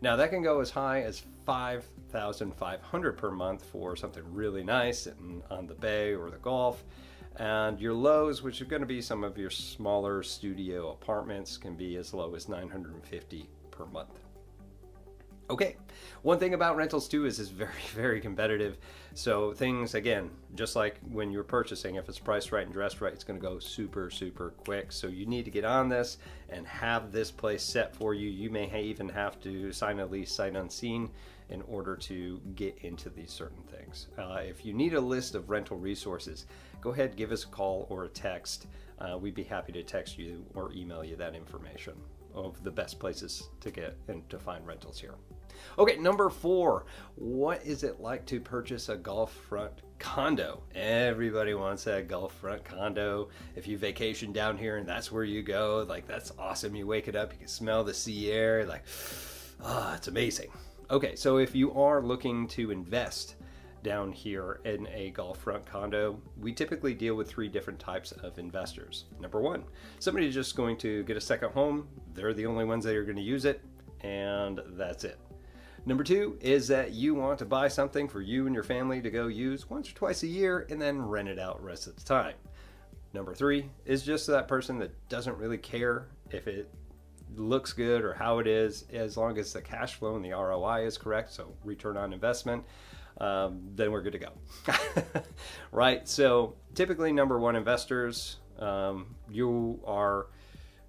Now 0.00 0.16
that 0.16 0.30
can 0.30 0.42
go 0.42 0.60
as 0.60 0.70
high 0.70 1.02
as 1.02 1.22
5,500 1.44 3.12
per 3.18 3.30
month 3.30 3.64
for 3.66 3.94
something 3.94 4.22
really 4.32 4.64
nice 4.64 5.06
on 5.50 5.66
the 5.66 5.74
bay 5.74 6.14
or 6.14 6.30
the 6.30 6.38
Gulf. 6.38 6.82
And 7.36 7.80
your 7.80 7.94
lows, 7.94 8.42
which 8.42 8.62
are 8.62 8.66
going 8.66 8.82
to 8.82 8.86
be 8.86 9.02
some 9.02 9.24
of 9.24 9.36
your 9.36 9.50
smaller 9.50 10.22
studio 10.22 10.90
apartments, 10.90 11.56
can 11.56 11.74
be 11.74 11.96
as 11.96 12.14
low 12.14 12.34
as 12.34 12.48
950 12.48 13.48
per 13.70 13.86
month. 13.86 14.23
Okay, 15.50 15.76
one 16.22 16.38
thing 16.38 16.54
about 16.54 16.76
rentals 16.76 17.06
too 17.06 17.26
is 17.26 17.38
it's 17.38 17.50
very, 17.50 17.70
very 17.94 18.20
competitive. 18.20 18.78
So 19.12 19.52
things, 19.52 19.94
again, 19.94 20.30
just 20.54 20.74
like 20.74 20.98
when 21.10 21.30
you're 21.30 21.44
purchasing, 21.44 21.96
if 21.96 22.08
it's 22.08 22.18
priced 22.18 22.50
right 22.50 22.64
and 22.64 22.72
dressed 22.72 23.02
right, 23.02 23.12
it's 23.12 23.24
gonna 23.24 23.38
go 23.38 23.58
super, 23.58 24.08
super 24.10 24.50
quick. 24.50 24.90
So 24.90 25.06
you 25.06 25.26
need 25.26 25.44
to 25.44 25.50
get 25.50 25.66
on 25.66 25.90
this 25.90 26.16
and 26.48 26.66
have 26.66 27.12
this 27.12 27.30
place 27.30 27.62
set 27.62 27.94
for 27.94 28.14
you. 28.14 28.30
You 28.30 28.48
may 28.48 28.82
even 28.82 29.08
have 29.10 29.38
to 29.42 29.70
sign 29.70 30.00
a 30.00 30.06
lease 30.06 30.32
sight 30.32 30.56
unseen 30.56 31.10
in 31.50 31.60
order 31.62 31.94
to 31.94 32.40
get 32.54 32.78
into 32.78 33.10
these 33.10 33.30
certain 33.30 33.62
things. 33.64 34.08
Uh, 34.16 34.40
if 34.42 34.64
you 34.64 34.72
need 34.72 34.94
a 34.94 35.00
list 35.00 35.34
of 35.34 35.50
rental 35.50 35.76
resources, 35.76 36.46
go 36.80 36.90
ahead, 36.90 37.16
give 37.16 37.32
us 37.32 37.44
a 37.44 37.48
call 37.48 37.86
or 37.90 38.04
a 38.04 38.08
text. 38.08 38.66
Uh, 38.98 39.18
we'd 39.18 39.34
be 39.34 39.44
happy 39.44 39.72
to 39.72 39.82
text 39.82 40.18
you 40.18 40.42
or 40.54 40.72
email 40.72 41.04
you 41.04 41.16
that 41.16 41.34
information 41.34 41.92
of 42.34 42.62
the 42.64 42.70
best 42.70 42.98
places 42.98 43.48
to 43.60 43.70
get 43.70 43.96
and 44.08 44.28
to 44.30 44.38
find 44.38 44.66
rentals 44.66 45.00
here. 45.00 45.14
Okay, 45.78 45.96
number 45.96 46.30
four. 46.30 46.86
What 47.16 47.64
is 47.64 47.82
it 47.82 48.00
like 48.00 48.26
to 48.26 48.40
purchase 48.40 48.88
a 48.88 48.96
Gulf 48.96 49.32
front 49.32 49.72
condo? 49.98 50.62
Everybody 50.74 51.54
wants 51.54 51.86
a 51.86 52.02
Gulf 52.02 52.34
front 52.34 52.64
condo. 52.64 53.28
If 53.56 53.66
you 53.66 53.78
vacation 53.78 54.32
down 54.32 54.58
here 54.58 54.76
and 54.76 54.88
that's 54.88 55.10
where 55.10 55.24
you 55.24 55.42
go, 55.42 55.84
like 55.88 56.06
that's 56.06 56.32
awesome. 56.38 56.74
You 56.74 56.86
wake 56.86 57.08
it 57.08 57.16
up, 57.16 57.32
you 57.32 57.38
can 57.38 57.48
smell 57.48 57.84
the 57.84 57.94
sea 57.94 58.30
air, 58.30 58.66
like, 58.66 58.84
ah, 59.62 59.92
oh, 59.92 59.94
it's 59.94 60.08
amazing. 60.08 60.50
Okay, 60.90 61.16
so 61.16 61.38
if 61.38 61.54
you 61.54 61.72
are 61.72 62.02
looking 62.02 62.46
to 62.48 62.70
invest 62.70 63.36
down 63.84 64.10
here 64.10 64.60
in 64.64 64.88
a 64.88 65.10
Gulf 65.10 65.38
front 65.38 65.64
condo, 65.64 66.20
we 66.40 66.52
typically 66.52 66.94
deal 66.94 67.14
with 67.14 67.28
three 67.28 67.48
different 67.48 67.78
types 67.78 68.10
of 68.10 68.36
investors. 68.38 69.04
Number 69.20 69.40
one, 69.40 69.62
somebody 70.00 70.26
is 70.26 70.34
just 70.34 70.56
going 70.56 70.76
to 70.78 71.04
get 71.04 71.16
a 71.16 71.20
second 71.20 71.52
home, 71.52 71.86
they're 72.14 72.34
the 72.34 72.46
only 72.46 72.64
ones 72.64 72.84
that 72.84 72.96
are 72.96 73.04
going 73.04 73.14
to 73.14 73.22
use 73.22 73.44
it, 73.44 73.60
and 74.00 74.60
that's 74.70 75.04
it. 75.04 75.20
Number 75.86 76.02
two 76.02 76.38
is 76.40 76.66
that 76.68 76.92
you 76.92 77.14
want 77.14 77.38
to 77.38 77.44
buy 77.44 77.68
something 77.68 78.08
for 78.08 78.22
you 78.22 78.46
and 78.46 78.54
your 78.54 78.64
family 78.64 79.02
to 79.02 79.10
go 79.10 79.26
use 79.26 79.68
once 79.68 79.90
or 79.90 79.94
twice 79.94 80.22
a 80.22 80.26
year 80.26 80.66
and 80.70 80.80
then 80.80 81.00
rent 81.00 81.28
it 81.28 81.38
out 81.38 81.62
rest 81.62 81.86
of 81.86 81.94
the 81.94 82.02
time. 82.02 82.34
Number 83.12 83.34
three 83.34 83.70
is 83.84 84.02
just 84.02 84.26
that 84.26 84.48
person 84.48 84.78
that 84.78 85.08
doesn't 85.08 85.36
really 85.36 85.58
care 85.58 86.08
if 86.30 86.48
it 86.48 86.72
looks 87.36 87.72
good 87.72 88.02
or 88.02 88.14
how 88.14 88.38
it 88.38 88.46
is, 88.46 88.86
as 88.92 89.16
long 89.16 89.38
as 89.38 89.52
the 89.52 89.60
cash 89.60 89.94
flow 89.94 90.16
and 90.16 90.24
the 90.24 90.32
ROI 90.32 90.86
is 90.86 90.96
correct, 90.96 91.32
so 91.32 91.52
return 91.64 91.96
on 91.96 92.12
investment, 92.12 92.64
um, 93.18 93.62
then 93.74 93.92
we're 93.92 94.02
good 94.02 94.12
to 94.12 94.18
go. 94.18 94.32
right? 95.72 96.08
So 96.08 96.54
typically, 96.74 97.12
number 97.12 97.38
one 97.38 97.56
investors, 97.56 98.36
um, 98.58 99.14
you 99.30 99.80
are 99.86 100.26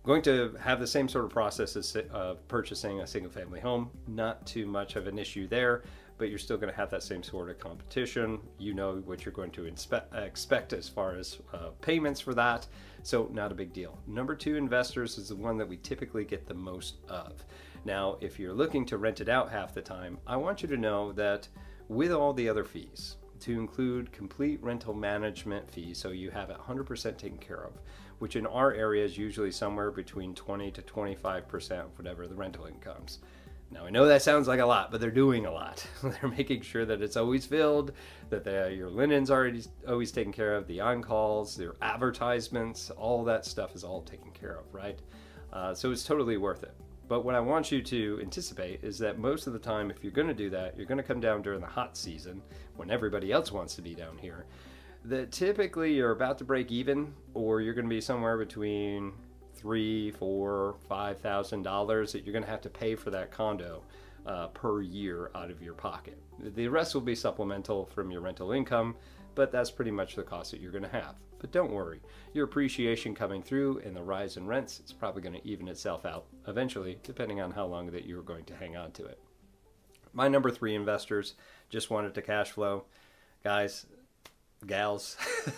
going 0.04 0.22
to 0.22 0.56
have 0.60 0.80
the 0.80 0.88
same 0.88 1.08
sort 1.08 1.26
of 1.26 1.32
process 1.32 1.76
as 1.76 1.96
uh, 2.14 2.36
purchasing 2.48 3.02
a 3.02 3.08
single 3.08 3.32
family 3.32 3.60
home. 3.60 3.90
Not 4.08 4.46
too 4.46 4.68
much 4.68 4.96
of 4.96 5.08
an 5.08 5.18
issue 5.18 5.48
there, 5.48 5.84
but 6.18 6.30
you're 6.30 6.38
still 6.38 6.58
going 6.58 6.72
to 6.72 6.78
have 6.78 6.92
that 6.92 7.04
same 7.04 7.24
sort 7.24 7.50
of 7.50 7.60
competition. 7.60 8.40
You 8.58 8.74
know 8.74 9.02
what 9.06 9.26
you're 9.26 9.34
going 9.34 9.52
to 9.52 9.64
inspe- 9.64 10.14
expect 10.14 10.74
as 10.74 10.88
far 10.88 11.16
as 11.16 11.40
uh, 11.54 11.70
payments 11.82 12.20
for 12.20 12.34
that, 12.36 12.68
so 13.04 13.30
not 13.34 13.52
a 13.52 13.56
big 13.56 13.74
deal. 13.74 13.98
Number 14.08 14.36
two 14.36 14.56
investors 14.56 15.18
is 15.18 15.30
the 15.30 15.36
one 15.36 15.58
that 15.58 15.68
we 15.68 15.78
typically 15.78 16.24
get 16.24 16.48
the 16.48 16.54
most 16.54 16.98
of. 17.10 17.44
Now, 17.84 18.18
if 18.22 18.40
you're 18.40 18.54
looking 18.54 18.86
to 18.88 18.98
rent 18.98 19.22
it 19.22 19.30
out 19.30 19.52
half 19.52 19.74
the 19.74 19.82
time, 19.82 20.18
I 20.26 20.38
want 20.38 20.62
you 20.62 20.68
to 20.70 20.78
know 20.78 21.12
that 21.14 21.48
with 21.88 22.12
all 22.12 22.34
the 22.34 22.50
other 22.50 22.64
fees, 22.64 23.18
to 23.42 23.60
include 23.60 24.12
complete 24.12 24.62
rental 24.64 24.94
management 24.94 25.70
fees 25.70 25.98
so 25.98 26.10
you 26.10 26.32
have 26.32 26.50
it 26.50 26.58
100% 26.58 27.18
taken 27.18 27.38
care 27.38 27.64
of, 27.64 27.74
which 28.20 28.36
in 28.36 28.46
our 28.48 28.74
area 28.74 29.04
is 29.04 29.18
usually 29.18 29.52
somewhere 29.52 29.92
between 29.92 30.34
20 30.34 30.72
to 30.72 30.82
25% 30.82 31.72
of 31.86 31.98
whatever 31.98 32.28
the 32.28 32.36
rental 32.36 32.66
incomes. 32.66 33.20
Now 33.72 33.86
I 33.86 33.90
know 33.90 34.06
that 34.06 34.22
sounds 34.22 34.48
like 34.48 34.60
a 34.60 34.66
lot, 34.66 34.92
but 34.92 35.02
they're 35.02 35.12
doing 35.12 35.46
a 35.46 35.52
lot. 35.52 35.86
they're 36.04 36.30
making 36.30 36.62
sure 36.62 36.86
that 36.86 37.02
it's 37.02 37.18
always 37.18 37.46
filled, 37.46 37.92
that 38.30 38.46
your 38.76 38.90
linen's 38.90 39.30
already 39.30 39.64
always 39.88 40.12
taken 40.12 40.32
care 40.32 40.56
of, 40.56 40.68
the 40.68 40.80
on-calls, 40.80 41.56
their 41.56 41.74
advertisements, 41.82 42.90
all 42.92 43.24
that 43.26 43.46
stuff 43.46 43.76
is 43.76 43.84
all 43.84 44.02
taken 44.02 44.32
care 44.32 44.58
of, 44.58 44.74
right? 44.74 45.00
Uh, 45.52 45.74
so 45.74 45.92
it's 45.92 46.04
totally 46.04 46.38
worth 46.38 46.64
it. 46.64 46.76
But 47.08 47.24
what 47.24 47.36
I 47.36 47.40
want 47.40 47.72
you 47.72 47.82
to 47.84 48.20
anticipate 48.22 48.84
is 48.84 48.98
that 49.00 49.20
most 49.20 49.46
of 49.46 49.54
the 49.54 49.60
time, 49.60 49.92
if 49.92 50.04
you're 50.04 50.12
going 50.12 50.28
to 50.28 50.34
do 50.34 50.50
that, 50.50 50.76
you're 50.76 50.88
going 50.88 50.98
to 50.98 51.04
come 51.04 51.20
down 51.20 51.42
during 51.42 51.62
the 51.62 51.68
hot 51.68 51.96
season 51.96 52.42
when 52.76 52.90
everybody 52.90 53.32
else 53.32 53.52
wants 53.52 53.76
to 53.76 53.82
be 53.82 53.94
down 53.94 54.18
here. 54.18 54.46
That 55.04 55.32
typically 55.32 55.94
you're 55.94 56.12
about 56.12 56.40
to 56.40 56.44
break 56.44 56.72
even, 56.72 57.14
or 57.36 57.62
you're 57.62 57.76
going 57.76 57.86
to 57.86 57.96
be 57.96 58.02
somewhere 58.02 58.38
between 58.38 59.14
three, 59.54 60.12
four, 60.12 60.76
five 60.90 61.20
thousand 61.20 61.62
dollars 61.62 62.12
that 62.12 62.26
you're 62.26 62.34
going 62.34 62.44
to 62.44 62.50
have 62.50 62.62
to 62.62 62.70
pay 62.70 62.96
for 62.96 63.12
that 63.12 63.32
condo 63.32 63.84
uh, 64.26 64.48
per 64.48 64.82
year 64.82 65.30
out 65.36 65.52
of 65.52 65.62
your 65.62 65.76
pocket. 65.76 66.20
The 66.40 66.68
rest 66.68 66.96
will 66.96 67.02
be 67.02 67.16
supplemental 67.16 67.86
from 67.86 68.10
your 68.10 68.22
rental 68.22 68.52
income, 68.52 68.96
but 69.36 69.52
that's 69.52 69.70
pretty 69.70 69.92
much 69.92 70.16
the 70.16 70.24
cost 70.24 70.52
that 70.52 70.60
you're 70.60 70.72
going 70.72 70.84
to 70.84 70.90
have. 70.90 71.16
But 71.46 71.52
don't 71.52 71.72
worry, 71.72 72.02
your 72.34 72.46
appreciation 72.46 73.14
coming 73.14 73.44
through 73.44 73.84
and 73.86 73.96
the 73.96 74.02
rise 74.02 74.36
in 74.36 74.48
rents, 74.48 74.80
it's 74.80 74.92
probably 74.92 75.22
going 75.22 75.40
to 75.40 75.48
even 75.48 75.68
itself 75.68 76.04
out 76.04 76.26
eventually, 76.48 76.98
depending 77.04 77.40
on 77.40 77.52
how 77.52 77.68
long 77.68 77.92
that 77.92 78.08
you're 78.08 78.24
going 78.24 78.46
to 78.46 78.56
hang 78.56 78.76
on 78.76 78.90
to 78.94 79.06
it. 79.06 79.20
My 80.12 80.28
number 80.28 80.50
three 80.50 80.74
investors 80.74 81.36
just 81.70 81.92
wanted 81.92 82.16
to 82.16 82.24
cash 82.24 82.50
flow. 82.50 82.86
Guys, 83.44 83.86
gals, 84.66 85.18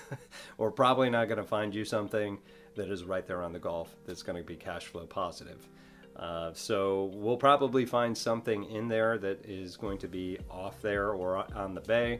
we're 0.58 0.72
probably 0.72 1.10
not 1.10 1.30
going 1.30 1.38
to 1.38 1.48
find 1.48 1.74
you 1.74 1.86
something 1.86 2.38
that 2.76 2.90
is 2.90 3.06
right 3.06 3.26
there 3.26 3.42
on 3.42 3.54
the 3.54 3.60
Gulf 3.60 3.96
that's 4.06 4.24
going 4.24 4.38
to 4.38 4.44
be 4.44 4.58
cash 4.58 4.88
flow 4.88 5.06
positive. 5.06 5.70
Uh, 6.18 6.52
so 6.52 7.12
we'll 7.14 7.38
probably 7.38 7.86
find 7.86 8.18
something 8.18 8.66
in 8.66 8.90
there 8.90 9.18
that 9.20 9.46
is 9.46 9.78
going 9.78 10.00
to 10.00 10.10
be 10.10 10.38
off 10.52 10.82
there 10.82 11.12
or 11.14 11.46
on 11.56 11.74
the 11.74 11.80
bay, 11.80 12.20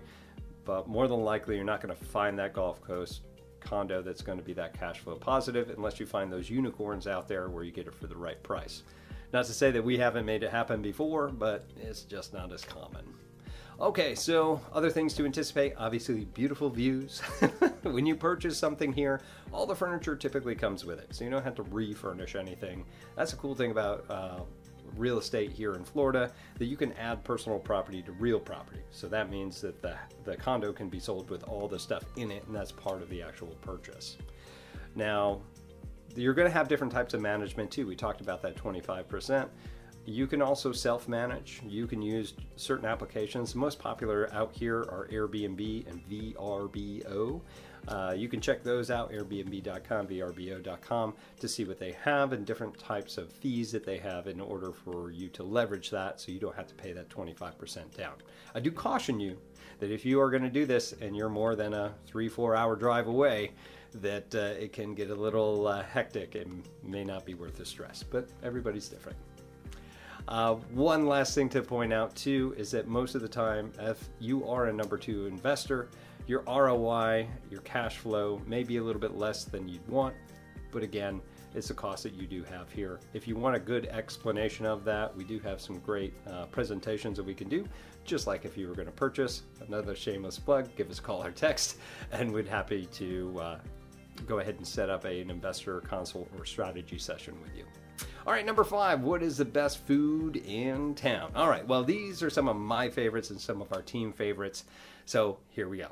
but 0.64 0.88
more 0.88 1.10
than 1.10 1.20
likely 1.20 1.56
you're 1.58 1.66
not 1.66 1.82
going 1.82 1.94
to 1.94 2.06
find 2.06 2.40
that 2.40 2.54
golf 2.54 2.82
course 2.82 3.20
condo 3.60 4.02
that's 4.02 4.22
going 4.22 4.38
to 4.38 4.44
be 4.44 4.54
that 4.54 4.78
cash 4.78 5.00
flow 5.00 5.16
positive 5.16 5.70
unless 5.70 6.00
you 6.00 6.06
find 6.06 6.32
those 6.32 6.50
unicorns 6.50 7.08
out 7.08 7.28
there 7.28 7.50
where 7.50 7.64
you 7.64 7.72
get 7.72 7.88
it 7.88 7.96
for 7.96 8.08
the 8.08 8.16
right 8.16 8.42
price. 8.44 8.84
Not 9.34 9.46
to 9.46 9.54
say 9.54 9.72
that 9.72 9.84
we 9.84 9.98
haven't 9.98 10.26
made 10.26 10.44
it 10.44 10.52
happen 10.52 10.82
before, 10.82 11.28
but 11.28 11.66
it's 11.78 12.02
just 12.04 12.34
not 12.34 12.52
as 12.54 12.64
common. 12.64 13.06
Okay, 13.80 14.16
so 14.16 14.60
other 14.74 14.90
things 14.90 15.14
to 15.14 15.26
anticipate 15.26 15.74
obviously, 15.78 16.26
beautiful 16.26 16.70
views. 16.70 17.20
when 17.84 18.08
you 18.08 18.16
purchase 18.16 18.58
something 18.58 18.92
here, 18.92 19.22
all 19.52 19.68
the 19.68 19.76
furniture 19.76 20.16
typically 20.16 20.56
comes 20.56 20.84
with 20.84 21.00
it, 21.00 21.14
so 21.14 21.24
you 21.24 21.30
don't 21.30 21.44
have 21.44 21.56
to 21.56 21.64
refurnish 21.64 22.36
anything. 22.36 22.86
That's 23.16 23.34
a 23.34 23.36
cool 23.36 23.54
thing 23.54 23.70
about 23.70 24.06
uh, 24.10 24.40
real 24.98 25.18
estate 25.18 25.52
here 25.52 25.76
in 25.76 25.84
Florida 25.84 26.32
that 26.58 26.66
you 26.66 26.78
can 26.78 26.94
add 26.94 27.24
personal 27.24 27.60
property 27.60 28.02
to 28.04 28.12
real 28.14 28.40
property. 28.40 28.82
So 28.92 29.08
that 29.08 29.30
means 29.30 29.62
that 29.62 29.82
the, 29.82 29.96
the 30.24 30.36
condo 30.36 30.74
can 30.74 30.90
be 30.90 31.00
sold 31.00 31.30
with 31.30 31.44
all 31.44 31.68
the 31.68 31.80
stuff 31.80 32.04
in 32.16 32.32
it, 32.32 32.46
and 32.48 32.56
that's 32.56 32.72
part 32.72 33.02
of 33.02 33.10
the 33.10 33.22
actual 33.22 33.56
purchase. 33.62 34.18
Now, 34.96 35.42
you're 36.16 36.34
going 36.34 36.48
to 36.48 36.54
have 36.54 36.68
different 36.68 36.92
types 36.92 37.14
of 37.14 37.22
management 37.22 37.72
too. 37.72 37.86
We 37.86 37.96
talked 37.96 38.22
about 38.22 38.42
that 38.42 38.56
25%. 38.56 39.48
You 40.06 40.26
can 40.26 40.42
also 40.42 40.72
self 40.72 41.10
manage. 41.10 41.62
You 41.68 41.86
can 41.86 42.02
use 42.02 42.34
certain 42.56 42.86
applications. 42.86 43.52
The 43.52 43.60
most 43.60 43.78
popular 43.78 44.34
out 44.34 44.56
here 44.56 44.80
are 44.80 45.10
Airbnb 45.12 45.86
and 45.88 46.02
VRBO. 46.10 47.42
Uh, 47.88 48.14
you 48.16 48.28
can 48.28 48.42
check 48.42 48.64
those 48.64 48.92
out, 48.92 49.12
airbnb.com, 49.12 50.08
vrbo.com, 50.08 51.14
to 51.40 51.48
see 51.48 51.64
what 51.64 51.80
they 51.80 51.94
have 51.94 52.34
and 52.34 52.46
different 52.46 52.78
types 52.78 53.18
of 53.18 53.32
fees 53.32 53.72
that 53.72 53.86
they 53.86 53.98
have 53.98 54.28
in 54.28 54.42
order 54.42 54.72
for 54.72 55.12
you 55.12 55.30
to 55.30 55.44
leverage 55.44 55.90
that 55.90 56.20
so 56.20 56.32
you 56.32 56.40
don't 56.40 56.56
have 56.56 56.68
to 56.68 56.76
pay 56.76 56.92
that 56.92 57.10
25% 57.10 57.96
down. 57.96 58.14
I 58.54 58.60
do 58.60 58.72
caution 58.72 59.20
you 59.20 59.38
that 59.80 59.92
if 59.92 60.06
you 60.06 60.20
are 60.20 60.30
going 60.30 60.44
to 60.44 60.50
do 60.50 60.66
this 60.66 60.94
and 61.02 61.16
you're 61.16 61.30
more 61.30 61.56
than 61.56 61.74
a 61.74 61.94
three, 62.06 62.28
four 62.28 62.56
hour 62.56 62.76
drive 62.76 63.08
away, 63.08 63.52
that 63.96 64.34
uh, 64.36 64.60
it 64.60 64.74
can 64.74 64.94
get 64.94 65.10
a 65.10 65.16
little 65.16 65.68
uh, 65.68 65.84
hectic 65.84 66.36
and 66.36 66.64
may 66.84 67.04
not 67.04 67.26
be 67.26 67.36
worth 67.36 67.58
the 67.58 67.66
stress, 67.66 68.04
but 68.04 68.28
everybody's 68.44 68.90
different. 68.90 69.18
Uh, 70.28 70.56
one 70.74 71.06
last 71.06 71.34
thing 71.34 71.48
to 71.48 71.62
point 71.62 71.94
out 71.94 72.14
too 72.16 72.54
is 72.58 72.70
that 72.72 72.88
most 72.88 73.16
of 73.16 73.22
the 73.22 73.30
time, 73.30 73.72
if 73.80 74.10
you 74.20 74.46
are 74.48 74.66
a 74.66 74.74
number 74.74 74.98
two 74.98 75.26
investor, 75.26 75.88
your 76.28 76.44
ROI, 76.46 77.28
your 77.50 77.62
cash 77.62 77.98
flow 77.98 78.42
may 78.46 78.64
be 78.64 78.78
a 78.78 78.84
little 78.84 79.02
bit 79.02 79.16
less 79.16 79.46
than 79.46 79.68
you'd 79.68 79.88
want, 79.88 80.14
but 80.72 80.84
again, 80.84 81.22
it's 81.56 81.70
a 81.70 81.74
cost 81.74 82.04
that 82.04 82.14
you 82.14 82.28
do 82.28 82.44
have 82.44 82.70
here. 82.72 83.00
If 83.14 83.28
you 83.28 83.36
want 83.36 83.56
a 83.56 83.60
good 83.60 83.88
explanation 83.88 84.66
of 84.66 84.84
that, 84.84 85.16
we 85.16 85.24
do 85.24 85.40
have 85.40 85.62
some 85.62 85.80
great 85.80 86.14
uh, 86.30 86.46
presentations 86.48 87.18
that 87.18 87.24
we 87.24 87.34
can 87.34 87.48
do, 87.48 87.66
just 88.04 88.28
like 88.28 88.46
if 88.46 88.58
you 88.58 88.68
were 88.68 88.76
going 88.76 88.88
to 88.88 88.92
purchase. 88.92 89.44
Another 89.66 89.96
shameless 89.96 90.38
plug, 90.38 90.68
give 90.76 90.92
us 90.92 91.00
a 91.00 91.02
call 91.02 91.24
or 91.24 91.32
text, 91.32 91.78
and 92.12 92.32
we'd 92.32 92.48
happy 92.48 92.86
to 92.88 93.40
uh, 93.42 93.60
go 94.28 94.40
ahead 94.40 94.56
and 94.56 94.68
set 94.68 94.90
up 94.90 95.06
a, 95.06 95.22
an 95.22 95.30
investor 95.30 95.80
consult 95.82 96.30
or 96.38 96.46
strategy 96.46 96.98
session 96.98 97.40
with 97.42 97.56
you. 97.56 97.64
All 98.28 98.34
right, 98.34 98.46
number 98.46 98.66
five, 98.66 99.02
what 99.02 99.24
is 99.24 99.38
the 99.38 99.46
best 99.46 99.86
food 99.86 100.36
in 100.46 100.94
town? 100.96 101.32
All 101.34 101.48
right, 101.48 101.66
well, 101.66 101.84
these 101.84 102.22
are 102.22 102.30
some 102.30 102.50
of 102.50 102.58
my 102.58 102.90
favorites 102.90 103.30
and 103.30 103.40
some 103.40 103.62
of 103.62 103.72
our 103.72 103.82
team 103.82 104.12
favorites. 104.12 104.66
So 105.06 105.38
here 105.50 105.70
we 105.70 105.78
go. 105.78 105.92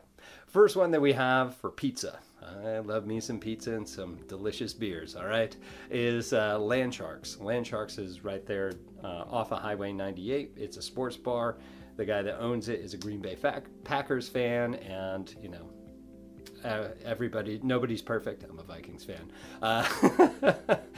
First 0.55 0.77
one 0.77 0.89
that 0.91 1.01
we 1.01 1.11
have 1.11 1.57
for 1.57 1.69
pizza. 1.69 2.17
I 2.41 2.79
love 2.79 3.05
me 3.05 3.19
some 3.19 3.41
pizza 3.41 3.73
and 3.73 3.85
some 3.85 4.19
delicious 4.29 4.71
beers, 4.71 5.13
all 5.13 5.25
right, 5.25 5.53
is 5.91 6.31
uh, 6.31 6.57
Land 6.57 6.93
Sharks. 6.95 7.37
Land 7.41 7.67
Sharks 7.67 7.97
is 7.97 8.23
right 8.23 8.45
there 8.45 8.71
uh, 9.03 9.25
off 9.29 9.51
of 9.51 9.59
Highway 9.59 9.91
98. 9.91 10.53
It's 10.55 10.77
a 10.77 10.81
sports 10.81 11.17
bar. 11.17 11.57
The 11.97 12.05
guy 12.05 12.21
that 12.21 12.39
owns 12.39 12.69
it 12.69 12.79
is 12.79 12.93
a 12.93 12.97
Green 12.97 13.19
Bay 13.19 13.35
Packers 13.83 14.29
fan, 14.29 14.75
and, 14.75 15.35
you 15.41 15.49
know, 15.49 15.69
uh, 16.63 16.87
everybody, 17.03 17.59
nobody's 17.61 18.01
perfect. 18.01 18.45
I'm 18.49 18.57
a 18.57 18.63
Vikings 18.63 19.03
fan. 19.03 19.29
Uh, 19.61 19.85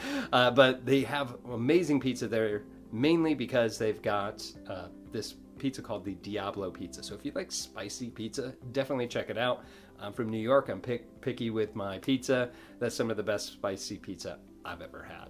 uh, 0.34 0.52
but 0.52 0.86
they 0.86 1.02
have 1.02 1.36
amazing 1.52 2.00
pizza 2.00 2.28
there, 2.28 2.62
mainly 2.92 3.34
because 3.34 3.80
they've 3.80 4.04
got 4.04 4.46
uh, 4.70 4.90
this 5.12 5.34
pizza 5.58 5.82
called 5.82 6.06
the 6.06 6.16
Diablo 6.16 6.72
Pizza. 6.72 7.04
So 7.04 7.16
if 7.16 7.26
you 7.26 7.32
like 7.36 7.52
spicy 7.52 8.10
pizza, 8.10 8.54
definitely 8.72 9.08
check 9.08 9.30
it 9.30 9.38
out. 9.38 9.64
I'm 10.00 10.14
from 10.14 10.30
New 10.30 10.38
York. 10.38 10.70
I'm 10.70 10.82
pick, 10.82 11.22
picky 11.22 11.50
with 11.50 11.76
my 11.76 11.98
pizza. 12.00 12.50
That's 12.80 12.96
some 12.96 13.10
of 13.10 13.18
the 13.18 13.24
best 13.24 13.54
spicy 13.54 13.98
pizza 13.98 14.40
I've 14.64 14.82
ever 14.82 15.04
had. 15.04 15.30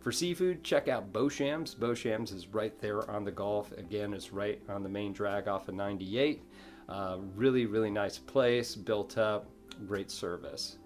For 0.00 0.12
seafood, 0.12 0.64
check 0.64 0.88
out 0.88 1.12
Boshamps. 1.12 1.76
Boshamps 1.76 2.34
is 2.34 2.48
right 2.48 2.78
there 2.80 3.08
on 3.10 3.24
the 3.24 3.30
Gulf. 3.30 3.72
Again, 3.72 4.14
it's 4.14 4.32
right 4.32 4.60
on 4.68 4.82
the 4.82 4.88
main 4.88 5.12
drag 5.12 5.46
off 5.46 5.68
of 5.68 5.74
98. 5.74 6.42
Uh, 6.88 7.18
really, 7.34 7.66
really 7.66 7.90
nice 7.90 8.18
place, 8.18 8.74
built 8.74 9.18
up, 9.18 9.46
great 9.86 10.10
service. 10.10 10.78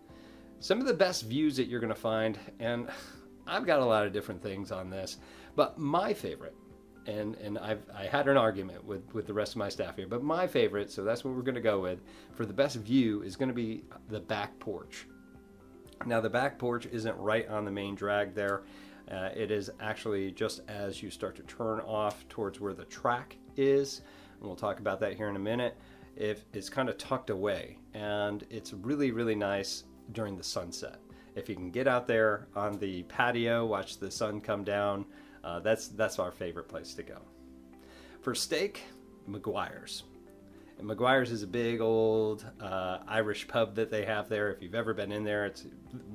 Some 0.58 0.80
of 0.80 0.86
the 0.86 0.94
best 0.94 1.24
views 1.24 1.56
that 1.56 1.68
you're 1.68 1.80
going 1.80 1.94
to 1.94 2.00
find, 2.00 2.38
and 2.58 2.88
I've 3.46 3.66
got 3.66 3.80
a 3.80 3.84
lot 3.84 4.04
of 4.06 4.12
different 4.12 4.42
things 4.42 4.72
on 4.72 4.90
this, 4.90 5.18
but 5.54 5.78
my 5.78 6.12
favorite, 6.12 6.56
and 7.06 7.34
and 7.36 7.58
I've 7.58 7.82
I 7.94 8.04
had 8.04 8.28
an 8.28 8.36
argument 8.36 8.84
with 8.84 9.02
with 9.12 9.26
the 9.26 9.34
rest 9.34 9.52
of 9.52 9.56
my 9.58 9.68
staff 9.68 9.96
here, 9.96 10.06
but 10.06 10.22
my 10.22 10.46
favorite, 10.46 10.90
so 10.90 11.04
that's 11.04 11.24
what 11.24 11.34
we're 11.34 11.42
going 11.42 11.54
to 11.54 11.60
go 11.60 11.80
with 11.80 12.00
for 12.34 12.46
the 12.46 12.52
best 12.52 12.76
view 12.76 13.22
is 13.22 13.36
going 13.36 13.48
to 13.48 13.54
be 13.54 13.84
the 14.08 14.20
back 14.20 14.58
porch. 14.58 15.06
Now 16.06 16.20
the 16.20 16.30
back 16.30 16.58
porch 16.58 16.86
isn't 16.86 17.16
right 17.16 17.48
on 17.48 17.64
the 17.64 17.70
main 17.70 17.94
drag 17.94 18.34
there. 18.34 18.62
Uh, 19.10 19.28
it 19.36 19.50
is 19.50 19.70
actually 19.80 20.30
just 20.32 20.62
as 20.68 21.02
you 21.02 21.10
start 21.10 21.36
to 21.36 21.42
turn 21.42 21.80
off 21.80 22.26
towards 22.28 22.58
where 22.58 22.72
the 22.72 22.86
track 22.86 23.36
is, 23.56 24.00
and 24.38 24.46
we'll 24.46 24.56
talk 24.56 24.80
about 24.80 24.98
that 25.00 25.14
here 25.14 25.28
in 25.28 25.36
a 25.36 25.40
minute 25.40 25.76
if 26.16 26.44
it's 26.52 26.68
kind 26.68 26.88
of 26.88 26.96
tucked 26.96 27.30
away 27.30 27.78
and 27.92 28.44
it's 28.50 28.72
really 28.72 29.10
really 29.10 29.34
nice 29.34 29.84
during 30.12 30.36
the 30.36 30.44
sunset 30.44 30.98
if 31.34 31.48
you 31.48 31.56
can 31.56 31.70
get 31.70 31.88
out 31.88 32.06
there 32.06 32.46
on 32.54 32.78
the 32.78 33.02
patio 33.04 33.66
watch 33.66 33.98
the 33.98 34.10
sun 34.10 34.40
come 34.40 34.62
down 34.62 35.04
uh, 35.44 35.60
that's 35.60 35.88
that's 35.88 36.18
our 36.18 36.30
favorite 36.30 36.68
place 36.68 36.94
to 36.94 37.02
go 37.02 37.18
for 38.20 38.34
steak 38.34 38.82
mcguire's 39.28 40.04
and 40.78 40.88
mcguire's 40.88 41.30
is 41.30 41.42
a 41.42 41.46
big 41.46 41.80
old 41.80 42.44
uh, 42.60 42.98
irish 43.06 43.46
pub 43.46 43.74
that 43.74 43.90
they 43.90 44.04
have 44.04 44.28
there 44.28 44.50
if 44.52 44.62
you've 44.62 44.74
ever 44.74 44.94
been 44.94 45.12
in 45.12 45.22
there 45.22 45.46
it's 45.46 45.66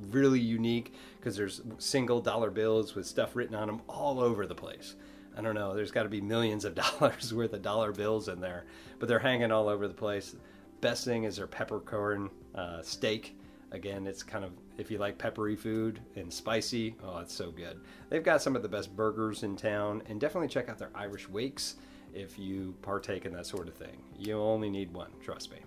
really 0.10 0.40
unique 0.40 0.94
because 1.18 1.36
there's 1.36 1.62
single 1.78 2.20
dollar 2.20 2.50
bills 2.50 2.96
with 2.96 3.06
stuff 3.06 3.36
written 3.36 3.56
on 3.56 3.68
them 3.68 3.82
all 3.88 4.20
over 4.20 4.46
the 4.46 4.56
place 4.56 4.96
I 5.40 5.42
don't 5.42 5.56
know, 5.56 5.74
there's 5.74 5.92
got 5.92 6.04
to 6.04 6.10
be 6.10 6.20
millions 6.20 6.66
of 6.66 6.76
dollars 7.00 7.34
worth 7.34 7.54
of 7.54 7.62
dollar 7.62 7.94
bills 7.94 8.28
in 8.28 8.42
there, 8.42 8.66
but 9.00 9.08
they're 9.08 9.20
hanging 9.20 9.54
all 9.54 9.70
over 9.70 9.88
the 9.88 9.94
place. 9.94 10.36
Best 10.82 11.06
thing 11.06 11.24
is 11.24 11.38
their 11.38 11.48
peppercorn 11.48 12.30
uh, 12.56 12.82
steak. 12.82 13.38
Again, 13.72 14.06
it's 14.06 14.22
kind 14.22 14.44
of, 14.44 14.52
if 14.80 14.90
you 14.90 14.98
like 14.98 15.18
peppery 15.18 15.58
food 15.58 16.00
and 16.16 16.32
spicy, 16.32 16.96
oh, 17.04 17.20
it's 17.20 17.34
so 17.34 17.52
good. 17.52 17.82
They've 18.10 18.24
got 18.24 18.42
some 18.42 18.56
of 18.56 18.62
the 18.62 18.70
best 18.70 18.96
burgers 18.96 19.44
in 19.44 19.56
town, 19.58 20.02
and 20.08 20.22
definitely 20.22 20.48
check 20.48 20.70
out 20.70 20.80
their 20.80 20.92
Irish 20.96 21.28
Wakes 21.28 21.76
if 22.14 22.40
you 22.40 22.74
partake 22.82 23.26
in 23.26 23.34
that 23.34 23.46
sort 23.46 23.68
of 23.68 23.76
thing. 23.76 24.02
You 24.18 24.40
only 24.40 24.70
need 24.70 24.94
one, 24.94 25.12
trust 25.22 25.52
me. 25.52 25.58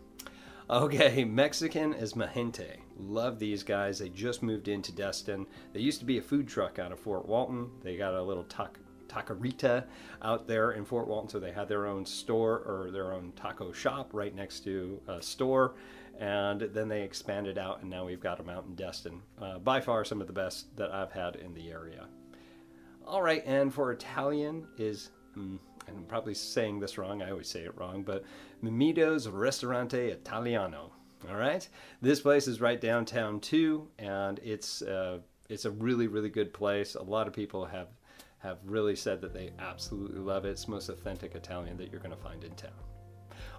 Okay, 0.71 1.25
Mexican 1.27 1.93
Esmajente. 1.95 2.79
Love 2.99 3.39
these 3.39 3.63
guys. 3.63 3.99
They 3.99 4.09
just 4.09 4.43
moved 4.43 4.69
into 4.69 4.93
Destin. 4.93 5.47
They 5.75 5.81
used 5.81 6.01
to 6.01 6.07
be 6.07 6.17
a 6.17 6.23
food 6.23 6.49
truck 6.49 6.79
out 6.79 6.91
of 6.91 6.99
Fort 6.99 7.27
Walton. 7.27 7.71
They 7.83 7.97
got 7.97 8.15
a 8.15 8.23
little 8.23 8.45
tac- 8.45 8.79
taquerita 9.09 9.85
out 10.23 10.47
there 10.49 10.73
in 10.73 10.87
Fort 10.87 11.07
Walton, 11.07 11.29
so 11.29 11.39
they 11.39 11.53
had 11.53 11.69
their 11.69 11.87
own 11.87 12.07
store 12.07 12.63
or 12.67 12.91
their 12.91 13.13
own 13.13 13.33
taco 13.37 13.73
shop 13.73 14.11
right 14.13 14.35
next 14.35 14.61
to 14.61 15.01
a 15.07 15.21
store. 15.21 15.75
And 16.19 16.61
then 16.61 16.89
they 16.89 17.03
expanded 17.03 17.59
out, 17.59 17.81
and 17.81 17.91
now 17.91 18.05
we've 18.05 18.21
got 18.21 18.39
them 18.39 18.49
out 18.49 18.65
in 18.67 18.75
Destin. 18.75 19.23
Uh, 19.41 19.59
by 19.59 19.81
far, 19.81 20.05
some 20.05 20.21
of 20.21 20.27
the 20.27 20.33
best 20.33 20.77
that 20.77 20.93
I've 20.93 21.11
had 21.11 21.37
in 21.37 21.53
the 21.55 21.71
area. 21.71 22.07
All 23.07 23.23
right, 23.23 23.43
and 23.45 23.73
for 23.73 23.91
Italian 23.93 24.67
is, 24.79 25.11
mm, 25.37 25.59
and 25.89 25.97
I'm 25.97 26.05
probably 26.05 26.35
saying 26.35 26.79
this 26.79 26.99
wrong, 26.99 27.23
I 27.23 27.31
always 27.31 27.49
say 27.49 27.63
it 27.63 27.77
wrong, 27.77 28.03
but 28.03 28.25
Mimito's 28.63 29.29
Ristorante 29.29 30.11
Italiano. 30.11 30.93
All 31.29 31.37
right, 31.37 31.69
this 32.01 32.21
place 32.21 32.47
is 32.47 32.61
right 32.61 32.81
downtown 32.81 33.41
too, 33.41 33.89
and 33.99 34.41
it's 34.43 34.83
uh, 34.83 35.19
it's 35.49 35.67
a 35.67 35.71
really 35.71 36.09
really 36.09 36.31
good 36.31 36.53
place. 36.53 36.97
A 36.97 37.03
lot 37.03 37.29
of 37.29 37.33
people 37.33 37.65
have 37.65 37.89
have 38.39 38.59
really 38.65 38.97
said 38.97 39.21
that 39.21 39.33
they 39.33 39.51
absolutely 39.61 40.19
love 40.19 40.45
it. 40.45 40.51
It's 40.51 40.67
most 40.67 40.89
authentic 40.89 41.37
Italian 41.37 41.77
that 41.77 41.93
you're 41.93 42.01
going 42.01 42.15
to 42.15 42.23
find 42.23 42.43
in 42.43 42.53
town. 42.55 42.73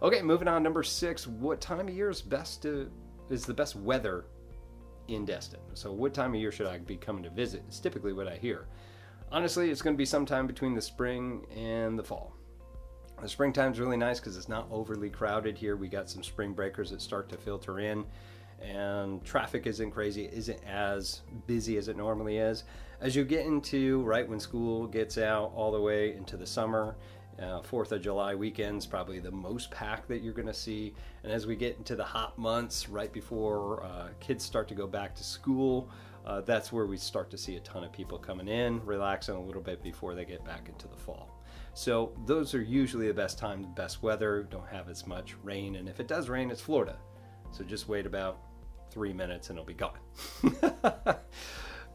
Okay, 0.04 0.22
moving 0.22 0.50
on. 0.50 0.62
Number 0.62 0.84
six. 0.84 1.28
What 1.28 1.62
time 1.62 1.88
of 1.88 1.94
year 1.94 2.10
is 2.10 2.22
best 2.22 2.62
to 2.64 2.92
is 3.30 3.46
the 3.46 3.54
best 3.54 3.78
weather 3.78 4.26
in 5.08 5.24
Destin? 5.24 5.62
So, 5.76 5.94
what 5.94 6.14
time 6.14 6.34
of 6.34 6.42
year 6.42 6.52
should 6.52 6.68
I 6.68 6.80
be 6.80 6.98
coming 6.98 7.24
to 7.24 7.30
visit? 7.30 7.64
It's 7.70 7.80
typically 7.80 8.12
what 8.12 8.28
I 8.28 8.36
hear. 8.36 8.68
Honestly, 9.32 9.72
it's 9.72 9.82
going 9.82 9.96
to 9.96 9.98
be 9.98 10.06
sometime 10.06 10.46
between 10.46 10.76
the 10.76 10.82
spring 10.82 11.46
and 11.56 11.98
the 11.98 12.04
fall. 12.04 12.36
The 13.22 13.30
springtime's 13.30 13.80
really 13.80 13.96
nice 13.96 14.20
because 14.20 14.36
it's 14.36 14.50
not 14.50 14.68
overly 14.70 15.10
crowded 15.10 15.58
here. 15.58 15.78
We 15.78 15.88
got 15.88 16.10
some 16.10 16.22
spring 16.22 16.52
breakers 16.52 16.92
that 16.92 17.02
start 17.02 17.30
to 17.30 17.38
filter 17.38 17.80
in, 17.80 18.04
and 18.62 19.24
traffic 19.24 19.66
isn't 19.68 19.92
crazy, 19.92 20.30
isn't 20.34 20.62
as 20.66 21.22
busy 21.48 21.78
as 21.78 21.88
it 21.88 21.96
normally 21.96 22.40
is. 22.40 22.66
As 23.00 23.16
you 23.16 23.24
get 23.24 23.46
into 23.46 24.04
right 24.04 24.28
when 24.28 24.42
school 24.42 24.86
gets 24.86 25.18
out, 25.18 25.54
all 25.56 25.72
the 25.72 25.80
way 25.80 26.14
into 26.14 26.36
the 26.36 26.46
summer, 26.46 26.98
uh, 27.42 27.62
Fourth 27.62 27.92
of 27.92 28.02
July 28.02 28.36
weekends 28.36 28.86
probably 28.86 29.20
the 29.20 29.32
most 29.32 29.72
packed 29.72 30.08
that 30.10 30.22
you're 30.22 30.34
going 30.34 30.48
to 30.48 30.54
see. 30.54 30.94
And 31.24 31.32
as 31.32 31.48
we 31.48 31.56
get 31.56 31.78
into 31.78 31.96
the 31.96 32.04
hot 32.04 32.38
months, 32.38 32.90
right 32.90 33.12
before 33.12 33.84
uh, 33.84 34.10
kids 34.20 34.44
start 34.44 34.68
to 34.70 34.75
go 34.75 34.88
back 34.88 35.16
to 35.16 35.24
school, 35.24 35.90
uh, 36.25 36.42
that's 36.42 36.72
where 36.72 36.86
we 36.86 36.98
start 36.98 37.30
to 37.32 37.38
see 37.38 37.56
a 37.56 37.60
ton 37.62 37.84
of 37.84 37.92
people 37.92 38.18
coming 38.18 38.48
in, 38.48 38.84
relaxing 38.86 39.36
a 39.36 39.42
little 39.42 39.62
bit 39.62 39.84
before 39.84 40.16
they 40.16 40.25
get 40.25 40.44
back 40.46 40.70
into 40.70 40.88
the 40.88 40.98
fall. 40.98 41.40
So 41.74 42.13
those 42.25 42.54
are 42.54 42.62
usually 42.62 43.08
the 43.08 43.13
best 43.13 43.38
time, 43.38 43.62
the 43.62 43.68
best 43.70 44.04
weather. 44.04 44.44
Don't 44.44 44.68
have 44.68 44.90
as 44.90 45.08
much 45.08 45.36
rain, 45.44 45.75
and 45.75 45.90
if 45.90 46.00
it 46.00 46.08
does 46.08 46.30
rain, 46.30 46.52
it's 46.52 46.62
Florida. 46.62 46.98
So 47.52 47.63
just 47.63 47.88
wait 47.88 48.06
about 48.06 48.40
three 48.94 49.13
minutes 49.13 49.50
and 49.50 49.58
it'll 49.58 49.66
be 49.66 49.74
gone. 49.74 49.98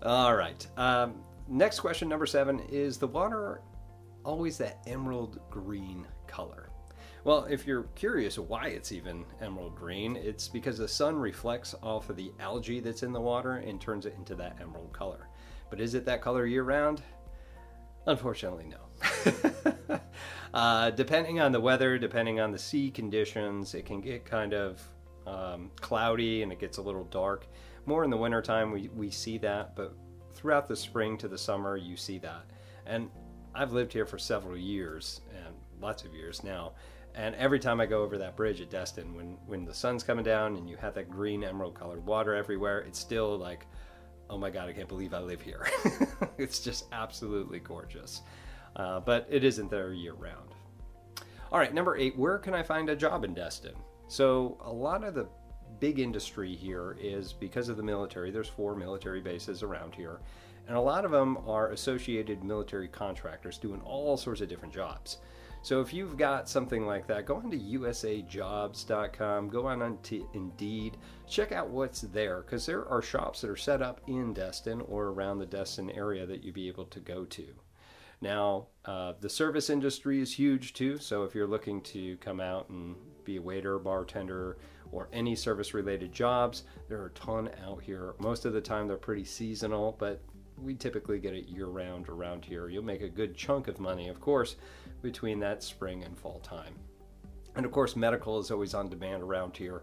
All 0.02 0.35
right. 0.35 0.66
Um, 0.76 1.14
next 1.49 1.80
question, 1.80 2.09
number 2.09 2.26
seven, 2.26 2.61
is 2.71 2.99
the 2.99 3.07
water 3.07 3.62
always 4.28 4.58
that 4.58 4.78
emerald 4.87 5.40
green 5.49 6.06
color? 6.26 6.68
Well, 7.25 7.44
if 7.44 7.66
you're 7.66 7.85
curious 7.94 8.38
why 8.38 8.68
it's 8.68 8.92
even 8.92 9.25
emerald 9.40 9.75
green, 9.75 10.16
it's 10.16 10.49
because 10.49 10.76
the 10.76 10.87
sun 10.87 11.16
reflects 11.16 11.75
off 11.82 12.11
of 12.11 12.16
the 12.16 12.30
algae 12.38 12.80
that's 12.80 13.02
in 13.02 13.12
the 13.12 13.20
water 13.20 13.54
and 13.54 13.80
turns 13.80 14.04
it 14.04 14.14
into 14.18 14.35
that 14.35 14.58
emerald 14.61 14.92
color. 14.92 15.28
But 15.70 15.80
is 15.80 15.94
it 15.94 16.04
that 16.04 16.20
color 16.20 16.44
year 16.44 16.62
round? 16.62 17.02
Unfortunately, 18.06 18.66
no. 18.66 20.00
uh, 20.54 20.90
depending 20.90 21.40
on 21.40 21.50
the 21.50 21.61
weather, 21.61 21.99
depending 21.99 22.38
on 22.38 22.52
the 22.52 22.58
sea 22.58 22.90
conditions, 22.90 23.75
it 23.75 23.87
can 23.87 24.02
get 24.02 24.26
kind 24.26 24.52
of 24.52 24.82
um, 25.26 25.70
cloudy 25.80 26.42
and 26.42 26.52
it 26.52 26.58
gets 26.58 26.76
a 26.76 26.82
little 26.82 27.04
dark. 27.04 27.46
More 27.87 28.05
in 28.05 28.11
the 28.11 28.16
wintertime, 28.16 28.72
we, 28.72 28.88
we 28.94 29.11
see 29.11 29.38
that, 29.38 29.74
but 29.74 29.94
throughout 30.35 30.68
the 30.68 30.76
spring 30.76 31.16
to 31.18 31.29
the 31.29 31.38
summer, 31.38 31.79
you 31.79 31.96
see 31.96 32.18
that. 32.18 32.44
And 32.87 33.11
I've 33.59 33.73
lived 33.73 33.92
here 33.92 34.07
for 34.07 34.18
several 34.18 34.57
years 34.57 35.21
and 35.44 35.55
lots 35.81 36.05
of 36.05 36.14
years 36.14 36.44
now. 36.44 36.73
And 37.16 37.35
every 37.35 37.59
time 37.59 37.81
I 37.81 37.87
go 37.87 38.03
over 38.03 38.16
that 38.18 38.37
bridge 38.37 38.61
at 38.61 38.71
Destin, 38.71 39.16
when, 39.16 39.37
when 39.47 39.64
the 39.64 39.75
sun's 39.75 40.05
coming 40.05 40.25
down 40.25 40.55
and 40.55 40.71
you 40.71 40.77
have 40.77 40.94
that 40.94 41.11
green 41.11 41.42
emerald 41.42 41.75
colored 41.75 42.07
water 42.07 42.37
everywhere, 42.37 42.81
it's 42.81 43.01
still 43.01 43.37
like, 43.37 43.66
oh 44.31 44.38
my 44.38 44.49
God, 44.51 44.68
I 44.68 44.73
can't 44.73 44.88
believe 44.88 45.12
I 45.12 45.18
live 45.18 45.42
here. 45.42 45.66
it's 46.38 46.61
just 46.61 46.85
absolutely 46.92 47.59
gorgeous. 47.59 48.23
Uh, 48.77 49.01
but 49.01 49.27
it 49.29 49.42
isn't 49.42 49.68
there 49.71 49.92
year 49.92 50.14
round. 50.14 50.55
All 51.51 51.59
right, 51.59 51.75
number 51.75 51.97
eight, 51.97 52.16
where 52.16 52.38
can 52.38 52.55
I 52.55 52.62
find 52.62 52.88
a 52.90 52.94
job 52.94 53.25
in 53.25 53.35
Destin? 53.35 53.75
So, 54.07 54.57
a 54.64 54.73
lot 54.73 55.03
of 55.03 55.14
the 55.14 55.27
big 55.81 55.99
industry 55.99 56.55
here 56.55 56.97
is 57.01 57.33
because 57.33 57.68
of 57.68 57.77
the 57.77 57.83
military. 57.83 58.31
There's 58.31 58.49
four 58.49 58.77
military 58.77 59.21
bases 59.21 59.62
around 59.62 59.94
here, 59.94 60.21
and 60.68 60.76
a 60.76 60.81
lot 60.81 61.04
of 61.04 61.11
them 61.11 61.38
are 61.46 61.70
associated 61.70 62.44
military 62.44 62.88
contractors 62.88 63.59
doing 63.59 63.81
all 63.81 64.16
sorts 64.16 64.40
of 64.40 64.48
different 64.48 64.74
jobs. 64.74 65.18
So 65.62 65.81
if 65.81 65.92
you've 65.92 66.16
got 66.16 66.48
something 66.48 66.87
like 66.87 67.07
that, 67.09 67.26
go 67.26 67.37
on 67.37 67.50
to 67.50 67.59
usajobs.com, 67.59 69.48
go 69.48 69.66
on 69.66 69.98
to 70.02 70.28
Indeed, 70.33 70.96
check 71.26 71.50
out 71.52 71.68
what's 71.68 72.02
there 72.02 72.42
because 72.42 72.64
there 72.64 72.87
are 72.87 73.02
shops 73.02 73.40
that 73.40 73.50
are 73.50 73.57
set 73.57 73.83
up 73.83 74.00
in 74.07 74.33
Destin 74.33 74.81
or 74.83 75.07
around 75.07 75.38
the 75.38 75.46
Destin 75.46 75.90
area 75.90 76.26
that 76.26 76.44
you'd 76.44 76.54
be 76.54 76.68
able 76.68 76.87
to 76.87 77.00
go 77.00 77.24
to. 77.24 77.46
Now, 78.20 78.66
uh, 78.85 79.14
the 79.20 79.28
service 79.28 79.70
industry 79.70 80.20
is 80.20 80.35
huge 80.35 80.74
too, 80.74 80.98
so 80.98 81.24
if 81.24 81.35
you're 81.35 81.46
looking 81.46 81.81
to 81.83 82.16
come 82.16 82.40
out 82.40 82.68
and 82.68 82.96
be 83.24 83.37
a 83.37 83.42
waiter, 83.42 83.78
bartender, 83.78 84.59
or 84.90 85.09
any 85.12 85.37
service 85.37 85.74
related 85.74 86.12
jobs, 86.12 86.64
there 86.88 87.00
are 87.00 87.07
a 87.07 87.11
ton 87.11 87.50
out 87.64 87.83
here. 87.83 88.14
Most 88.18 88.44
of 88.44 88.52
the 88.52 88.61
time, 88.61 88.88
they're 88.88 88.96
pretty 88.96 89.24
seasonal, 89.24 89.96
but 89.98 90.22
we 90.62 90.75
typically 90.75 91.18
get 91.18 91.35
it 91.35 91.49
year 91.49 91.66
round 91.66 92.09
around 92.09 92.44
here. 92.44 92.68
You'll 92.68 92.85
make 92.85 93.03
a 93.03 93.09
good 93.09 93.37
chunk 93.37 93.68
of 93.68 93.81
money, 93.81 94.09
of 94.09 94.21
course, 94.21 94.57
between 95.03 95.38
that 95.40 95.62
spring 95.62 96.05
and 96.05 96.18
fall 96.18 96.40
time. 96.40 96.75
And 97.57 97.64
of 97.64 97.73
course, 97.73 97.97
medical 97.97 98.38
is 98.38 98.51
always 98.51 98.75
on 98.75 98.88
demand 98.88 99.23
around 99.23 99.57
here. 99.57 99.83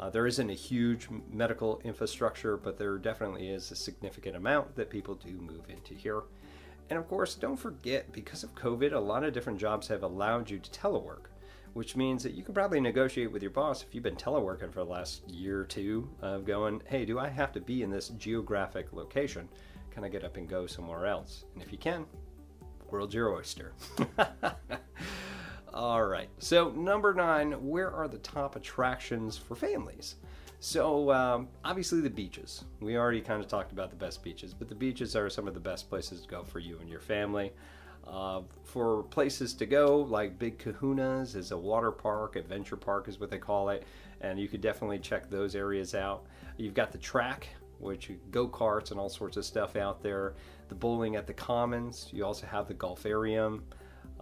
Uh, 0.00 0.10
there 0.10 0.26
isn't 0.26 0.50
a 0.50 0.54
huge 0.54 1.08
medical 1.30 1.80
infrastructure, 1.84 2.56
but 2.56 2.78
there 2.78 2.98
definitely 2.98 3.48
is 3.48 3.70
a 3.70 3.76
significant 3.76 4.36
amount 4.36 4.74
that 4.74 4.90
people 4.90 5.14
do 5.14 5.32
move 5.32 5.68
into 5.68 5.94
here. 5.94 6.22
And 6.90 6.98
of 6.98 7.08
course, 7.08 7.34
don't 7.34 7.56
forget, 7.56 8.12
because 8.12 8.42
of 8.42 8.54
COVID, 8.54 8.92
a 8.92 8.98
lot 8.98 9.24
of 9.24 9.32
different 9.32 9.58
jobs 9.58 9.88
have 9.88 10.02
allowed 10.02 10.50
you 10.50 10.58
to 10.58 10.70
telework, 10.70 11.26
which 11.72 11.96
means 11.96 12.22
that 12.22 12.34
you 12.34 12.42
can 12.42 12.54
probably 12.54 12.80
negotiate 12.80 13.32
with 13.32 13.42
your 13.42 13.52
boss 13.52 13.82
if 13.82 13.94
you've 13.94 14.04
been 14.04 14.16
teleworking 14.16 14.72
for 14.72 14.80
the 14.80 14.90
last 14.90 15.28
year 15.28 15.60
or 15.60 15.64
two 15.64 16.08
of 16.20 16.44
going, 16.44 16.82
hey, 16.86 17.04
do 17.04 17.18
I 17.18 17.28
have 17.28 17.52
to 17.52 17.60
be 17.60 17.82
in 17.82 17.90
this 17.90 18.08
geographic 18.10 18.92
location? 18.92 19.48
Can 19.94 20.02
I 20.02 20.08
get 20.08 20.24
up 20.24 20.36
and 20.36 20.48
go 20.48 20.66
somewhere 20.66 21.06
else? 21.06 21.44
And 21.54 21.62
if 21.62 21.70
you 21.70 21.78
can, 21.78 22.04
world's 22.90 23.14
your 23.14 23.32
oyster. 23.32 23.72
All 25.74 26.04
right. 26.04 26.28
So, 26.40 26.70
number 26.70 27.14
nine, 27.14 27.52
where 27.64 27.92
are 27.92 28.08
the 28.08 28.18
top 28.18 28.56
attractions 28.56 29.38
for 29.38 29.54
families? 29.54 30.16
So, 30.58 31.12
um, 31.12 31.48
obviously, 31.64 32.00
the 32.00 32.10
beaches. 32.10 32.64
We 32.80 32.96
already 32.96 33.20
kind 33.20 33.40
of 33.40 33.46
talked 33.46 33.70
about 33.70 33.90
the 33.90 33.96
best 33.96 34.20
beaches, 34.24 34.52
but 34.52 34.68
the 34.68 34.74
beaches 34.74 35.14
are 35.14 35.30
some 35.30 35.46
of 35.46 35.54
the 35.54 35.60
best 35.60 35.88
places 35.88 36.22
to 36.22 36.28
go 36.28 36.42
for 36.42 36.58
you 36.58 36.78
and 36.80 36.88
your 36.88 37.00
family. 37.00 37.52
Uh, 38.04 38.42
for 38.64 39.04
places 39.04 39.54
to 39.54 39.66
go, 39.66 39.98
like 39.98 40.38
Big 40.40 40.58
Kahuna's 40.58 41.36
is 41.36 41.52
a 41.52 41.56
water 41.56 41.92
park, 41.92 42.34
adventure 42.34 42.76
park 42.76 43.08
is 43.08 43.20
what 43.20 43.30
they 43.30 43.38
call 43.38 43.68
it, 43.70 43.84
and 44.20 44.40
you 44.40 44.48
could 44.48 44.60
definitely 44.60 44.98
check 44.98 45.30
those 45.30 45.54
areas 45.54 45.94
out. 45.94 46.24
You've 46.56 46.74
got 46.74 46.92
the 46.92 46.98
track, 46.98 47.48
which 47.84 48.10
go 48.30 48.48
karts 48.48 48.90
and 48.90 48.98
all 48.98 49.08
sorts 49.08 49.36
of 49.36 49.44
stuff 49.44 49.76
out 49.76 50.02
there. 50.02 50.34
The 50.68 50.74
bowling 50.74 51.16
at 51.16 51.26
the 51.26 51.34
Commons. 51.34 52.08
You 52.12 52.24
also 52.24 52.46
have 52.46 52.66
the 52.66 52.74
Gulfarium, 52.74 53.60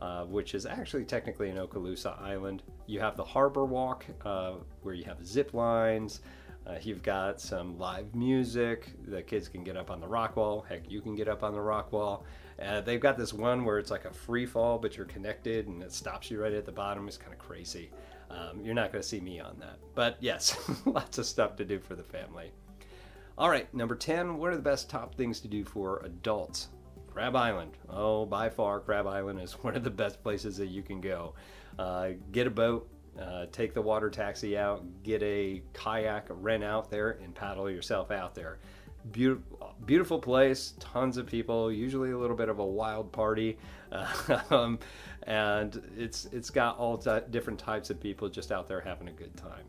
uh, 0.00 0.24
which 0.24 0.54
is 0.54 0.66
actually 0.66 1.04
technically 1.04 1.48
in 1.48 1.56
Okaloosa 1.56 2.20
Island. 2.20 2.62
You 2.86 3.00
have 3.00 3.16
the 3.16 3.24
Harbor 3.24 3.64
Walk, 3.64 4.04
uh, 4.24 4.54
where 4.82 4.94
you 4.94 5.04
have 5.04 5.24
zip 5.24 5.54
lines. 5.54 6.20
Uh, 6.66 6.76
you've 6.82 7.02
got 7.02 7.40
some 7.40 7.78
live 7.78 8.14
music. 8.14 8.90
The 9.06 9.22
kids 9.22 9.48
can 9.48 9.64
get 9.64 9.76
up 9.76 9.90
on 9.90 10.00
the 10.00 10.06
rock 10.06 10.36
wall. 10.36 10.64
Heck, 10.68 10.90
you 10.90 11.00
can 11.00 11.14
get 11.14 11.28
up 11.28 11.42
on 11.42 11.52
the 11.52 11.60
rock 11.60 11.92
wall. 11.92 12.24
Uh, 12.60 12.80
they've 12.80 13.00
got 13.00 13.18
this 13.18 13.32
one 13.32 13.64
where 13.64 13.78
it's 13.78 13.90
like 13.90 14.04
a 14.04 14.12
free 14.12 14.46
fall, 14.46 14.78
but 14.78 14.96
you're 14.96 15.06
connected 15.06 15.66
and 15.66 15.82
it 15.82 15.92
stops 15.92 16.30
you 16.30 16.40
right 16.40 16.52
at 16.52 16.64
the 16.64 16.72
bottom. 16.72 17.08
It's 17.08 17.16
kind 17.16 17.32
of 17.32 17.38
crazy. 17.38 17.90
Um, 18.30 18.60
you're 18.64 18.74
not 18.74 18.92
going 18.92 19.02
to 19.02 19.08
see 19.08 19.20
me 19.20 19.40
on 19.40 19.56
that. 19.60 19.78
But 19.94 20.16
yes, 20.20 20.56
lots 20.86 21.18
of 21.18 21.26
stuff 21.26 21.56
to 21.56 21.64
do 21.64 21.78
for 21.80 21.94
the 21.94 22.04
family. 22.04 22.52
All 23.38 23.48
right, 23.48 23.72
number 23.72 23.94
10, 23.94 24.36
what 24.36 24.52
are 24.52 24.56
the 24.56 24.62
best 24.62 24.90
top 24.90 25.14
things 25.14 25.40
to 25.40 25.48
do 25.48 25.64
for 25.64 26.02
adults? 26.04 26.68
Crab 27.10 27.34
Island. 27.34 27.78
Oh, 27.88 28.26
by 28.26 28.50
far, 28.50 28.78
Crab 28.78 29.06
Island 29.06 29.40
is 29.40 29.52
one 29.62 29.74
of 29.74 29.84
the 29.84 29.90
best 29.90 30.22
places 30.22 30.58
that 30.58 30.66
you 30.66 30.82
can 30.82 31.00
go. 31.00 31.34
Uh, 31.78 32.10
get 32.30 32.46
a 32.46 32.50
boat, 32.50 32.90
uh, 33.18 33.46
take 33.50 33.72
the 33.72 33.80
water 33.80 34.10
taxi 34.10 34.58
out, 34.58 34.84
get 35.02 35.22
a 35.22 35.62
kayak, 35.72 36.26
rent 36.28 36.62
out 36.62 36.90
there, 36.90 37.12
and 37.22 37.34
paddle 37.34 37.70
yourself 37.70 38.10
out 38.10 38.34
there. 38.34 38.58
Beautiful, 39.12 39.74
beautiful 39.86 40.18
place, 40.18 40.74
tons 40.78 41.16
of 41.16 41.26
people, 41.26 41.72
usually 41.72 42.10
a 42.10 42.18
little 42.18 42.36
bit 42.36 42.50
of 42.50 42.58
a 42.58 42.64
wild 42.64 43.10
party, 43.12 43.58
um, 44.50 44.78
and 45.24 45.82
it's 45.96 46.26
it's 46.26 46.50
got 46.50 46.78
all 46.78 46.96
t- 46.98 47.18
different 47.30 47.58
types 47.58 47.90
of 47.90 47.98
people 47.98 48.28
just 48.28 48.52
out 48.52 48.68
there 48.68 48.80
having 48.80 49.08
a 49.08 49.12
good 49.12 49.36
time. 49.36 49.64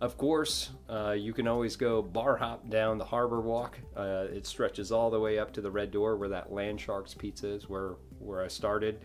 Of 0.00 0.18
course, 0.18 0.70
uh, 0.88 1.12
you 1.12 1.32
can 1.32 1.46
always 1.46 1.76
go 1.76 2.02
bar 2.02 2.36
hop 2.36 2.68
down 2.68 2.98
the 2.98 3.04
harbor 3.04 3.40
walk. 3.40 3.78
Uh, 3.96 4.26
it 4.30 4.46
stretches 4.46 4.92
all 4.92 5.10
the 5.10 5.20
way 5.20 5.38
up 5.38 5.52
to 5.54 5.60
the 5.60 5.70
Red 5.70 5.90
Door 5.90 6.16
where 6.16 6.28
that 6.28 6.52
Land 6.52 6.80
Sharks 6.80 7.14
Pizza 7.14 7.48
is, 7.48 7.68
where, 7.68 7.94
where 8.18 8.42
I 8.42 8.48
started. 8.48 9.00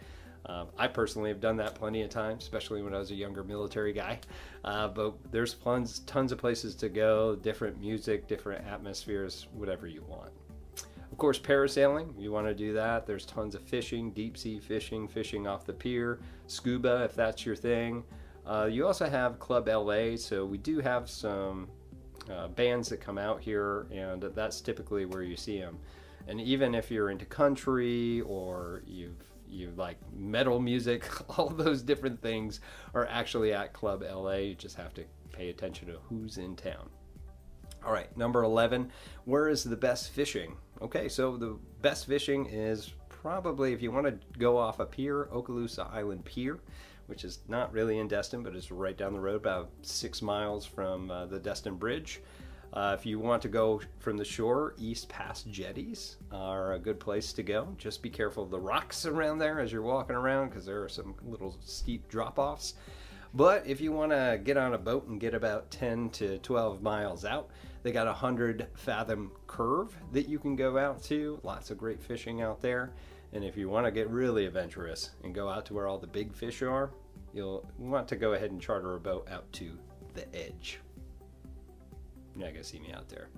Uh, 0.45 0.65
I 0.77 0.87
personally 0.87 1.29
have 1.29 1.39
done 1.39 1.57
that 1.57 1.75
plenty 1.75 2.01
of 2.01 2.09
times, 2.09 2.43
especially 2.43 2.81
when 2.81 2.95
I 2.95 2.97
was 2.97 3.11
a 3.11 3.15
younger 3.15 3.43
military 3.43 3.93
guy. 3.93 4.19
Uh, 4.63 4.87
but 4.87 5.13
there's 5.31 5.53
tons, 5.53 5.99
tons 5.99 6.31
of 6.31 6.39
places 6.39 6.75
to 6.75 6.89
go, 6.89 7.35
different 7.35 7.79
music, 7.79 8.27
different 8.27 8.65
atmospheres, 8.65 9.47
whatever 9.53 9.87
you 9.87 10.03
want. 10.07 10.31
Of 11.11 11.17
course, 11.17 11.39
parasailing, 11.39 12.13
you 12.17 12.31
want 12.31 12.47
to 12.47 12.53
do 12.53 12.73
that. 12.73 13.05
There's 13.05 13.25
tons 13.25 13.53
of 13.53 13.61
fishing, 13.61 14.11
deep 14.11 14.37
sea 14.37 14.59
fishing, 14.59 15.07
fishing 15.07 15.47
off 15.47 15.65
the 15.65 15.73
pier, 15.73 16.19
scuba 16.47 17.03
if 17.03 17.15
that's 17.15 17.45
your 17.45 17.55
thing. 17.55 18.03
Uh, 18.49 18.65
you 18.65 18.87
also 18.87 19.07
have 19.07 19.37
Club 19.37 19.67
LA, 19.67 20.15
so 20.15 20.43
we 20.43 20.57
do 20.57 20.79
have 20.79 21.07
some 21.07 21.67
uh, 22.31 22.47
bands 22.47 22.89
that 22.89 22.97
come 22.97 23.19
out 23.19 23.39
here, 23.39 23.85
and 23.91 24.23
that's 24.23 24.59
typically 24.59 25.05
where 25.05 25.21
you 25.21 25.35
see 25.35 25.59
them. 25.59 25.77
And 26.27 26.41
even 26.41 26.73
if 26.73 26.89
you're 26.89 27.11
into 27.11 27.25
country 27.25 28.21
or 28.21 28.81
you've 28.87 29.23
you 29.47 29.71
like 29.77 29.97
metal 30.15 30.59
music, 30.59 31.07
all 31.37 31.49
those 31.49 31.83
different 31.83 32.21
things 32.21 32.59
are 32.95 33.05
actually 33.07 33.53
at 33.53 33.71
Club 33.71 34.03
LA. 34.03 34.35
You 34.35 34.55
just 34.55 34.75
have 34.77 34.95
to 34.95 35.03
pay 35.31 35.49
attention 35.49 35.87
to 35.87 35.99
who's 36.09 36.39
in 36.39 36.55
town. 36.55 36.89
All 37.85 37.93
right, 37.93 38.15
number 38.17 38.43
11, 38.43 38.91
where 39.25 39.47
is 39.47 39.63
the 39.63 39.77
best 39.77 40.09
fishing? 40.09 40.57
Okay, 40.81 41.07
so 41.07 41.37
the 41.37 41.57
best 41.81 42.07
fishing 42.07 42.47
is 42.47 42.93
probably 43.09 43.73
if 43.73 43.81
you 43.81 43.91
want 43.91 44.07
to 44.07 44.39
go 44.39 44.57
off 44.57 44.79
a 44.79 44.85
pier, 44.85 45.29
Okaloosa 45.31 45.91
Island 45.93 46.25
Pier, 46.25 46.59
which 47.09 47.23
is 47.23 47.39
not 47.47 47.73
really 47.73 47.97
in 47.97 48.07
Destin, 48.07 48.43
but 48.43 48.55
it's 48.55 48.71
right 48.71 48.97
down 48.97 49.13
the 49.13 49.19
road, 49.19 49.35
about 49.35 49.71
six 49.81 50.21
miles 50.21 50.65
from 50.65 51.09
uh, 51.09 51.25
the 51.25 51.39
Destin 51.39 51.75
Bridge. 51.75 52.21
Uh, 52.71 52.95
if 52.97 53.05
you 53.05 53.17
want 53.17 53.41
to 53.41 53.47
go 53.47 53.81
from 53.97 54.15
the 54.15 54.23
shore, 54.23 54.75
East 54.77 55.09
Pass 55.09 55.41
jetties 55.43 56.17
are 56.31 56.73
a 56.73 56.79
good 56.79 56.99
place 56.99 57.33
to 57.33 57.41
go. 57.41 57.67
Just 57.79 58.03
be 58.03 58.09
careful 58.09 58.43
of 58.43 58.51
the 58.51 58.59
rocks 58.59 59.05
around 59.07 59.39
there 59.39 59.59
as 59.59 59.71
you're 59.71 59.81
walking 59.81 60.15
around 60.15 60.49
because 60.49 60.65
there 60.65 60.83
are 60.83 60.89
some 60.89 61.15
little 61.23 61.57
steep 61.61 62.07
drop 62.09 62.37
offs. 62.37 62.75
But 63.33 63.65
if 63.65 63.81
you 63.81 63.91
want 63.91 64.11
to 64.11 64.39
get 64.43 64.57
on 64.57 64.73
a 64.73 64.77
boat 64.77 65.07
and 65.07 65.19
get 65.19 65.33
about 65.33 65.69
10 65.71 66.09
to 66.11 66.37
12 66.39 66.81
miles 66.81 67.25
out, 67.25 67.49
they 67.83 67.91
got 67.91 68.07
a 68.07 68.11
100 68.11 68.67
fathom 68.73 69.31
curve 69.47 69.95
that 70.13 70.27
you 70.27 70.39
can 70.39 70.55
go 70.55 70.77
out 70.77 71.01
to. 71.03 71.39
Lots 71.43 71.71
of 71.71 71.77
great 71.77 72.01
fishing 72.01 72.41
out 72.41 72.61
there. 72.61 72.91
And 73.31 73.43
if 73.43 73.55
you 73.55 73.69
want 73.69 73.85
to 73.85 73.91
get 73.91 74.09
really 74.09 74.45
adventurous 74.45 75.11
and 75.23 75.35
go 75.35 75.49
out 75.49 75.65
to 75.67 75.73
where 75.73 75.87
all 75.87 75.99
the 75.99 76.07
big 76.07 76.33
fish 76.33 76.61
are, 76.61 76.91
you'll 77.33 77.69
want 77.77 78.07
to 78.09 78.15
go 78.15 78.33
ahead 78.33 78.51
and 78.51 78.61
charter 78.61 78.95
a 78.95 78.99
boat 78.99 79.27
out 79.29 79.51
to 79.53 79.77
the 80.13 80.35
edge. 80.35 80.79
You're 82.35 82.45
not 82.45 82.53
gonna 82.53 82.63
see 82.63 82.79
me 82.79 82.93
out 82.93 83.09
there. 83.09 83.29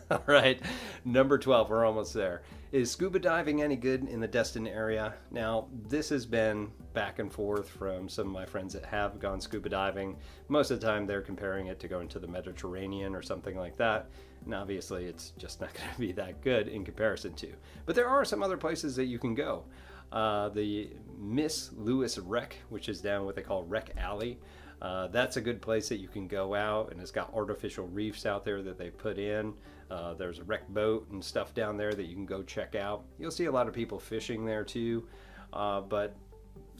All 0.10 0.22
right, 0.26 0.60
number 1.04 1.38
12, 1.38 1.70
we're 1.70 1.84
almost 1.84 2.14
there. 2.14 2.42
Is 2.70 2.90
scuba 2.90 3.18
diving 3.18 3.62
any 3.62 3.76
good 3.76 4.08
in 4.08 4.20
the 4.20 4.28
Destin 4.28 4.66
area? 4.66 5.14
Now, 5.30 5.68
this 5.88 6.08
has 6.08 6.24
been 6.24 6.70
back 6.94 7.18
and 7.18 7.30
forth 7.30 7.68
from 7.68 8.08
some 8.08 8.28
of 8.28 8.32
my 8.32 8.46
friends 8.46 8.72
that 8.72 8.84
have 8.86 9.18
gone 9.18 9.40
scuba 9.40 9.68
diving. 9.68 10.16
Most 10.48 10.70
of 10.70 10.80
the 10.80 10.86
time, 10.86 11.06
they're 11.06 11.20
comparing 11.20 11.66
it 11.66 11.80
to 11.80 11.88
going 11.88 12.08
to 12.08 12.18
the 12.18 12.26
Mediterranean 12.26 13.14
or 13.14 13.20
something 13.20 13.56
like 13.56 13.76
that. 13.76 14.08
And 14.44 14.54
obviously, 14.54 15.04
it's 15.04 15.32
just 15.36 15.60
not 15.60 15.74
going 15.74 15.90
to 15.92 16.00
be 16.00 16.12
that 16.12 16.40
good 16.42 16.68
in 16.68 16.84
comparison 16.84 17.34
to. 17.34 17.52
But 17.84 17.94
there 17.94 18.08
are 18.08 18.24
some 18.24 18.42
other 18.42 18.56
places 18.56 18.96
that 18.96 19.04
you 19.04 19.18
can 19.18 19.34
go. 19.34 19.64
Uh, 20.12 20.50
the 20.50 20.90
Miss 21.18 21.70
Louise 21.76 22.18
Wreck, 22.18 22.56
which 22.68 22.88
is 22.88 23.00
down 23.00 23.24
what 23.24 23.34
they 23.34 23.42
call 23.42 23.64
Wreck 23.64 23.92
Alley. 23.96 24.38
Uh, 24.82 25.06
that's 25.06 25.36
a 25.36 25.40
good 25.40 25.62
place 25.62 25.88
that 25.88 25.98
you 25.98 26.08
can 26.08 26.26
go 26.26 26.54
out, 26.54 26.90
and 26.90 27.00
it's 27.00 27.12
got 27.12 27.32
artificial 27.32 27.86
reefs 27.86 28.26
out 28.26 28.44
there 28.44 28.62
that 28.62 28.76
they 28.76 28.90
put 28.90 29.16
in. 29.16 29.54
Uh, 29.90 30.12
there's 30.14 30.38
a 30.38 30.44
wreck 30.44 30.68
boat 30.70 31.08
and 31.10 31.24
stuff 31.24 31.54
down 31.54 31.76
there 31.76 31.92
that 31.92 32.06
you 32.06 32.14
can 32.14 32.26
go 32.26 32.42
check 32.42 32.74
out. 32.74 33.04
You'll 33.18 33.30
see 33.30 33.44
a 33.44 33.52
lot 33.52 33.68
of 33.68 33.74
people 33.74 33.98
fishing 33.98 34.44
there 34.44 34.64
too, 34.64 35.06
uh, 35.52 35.82
but 35.82 36.16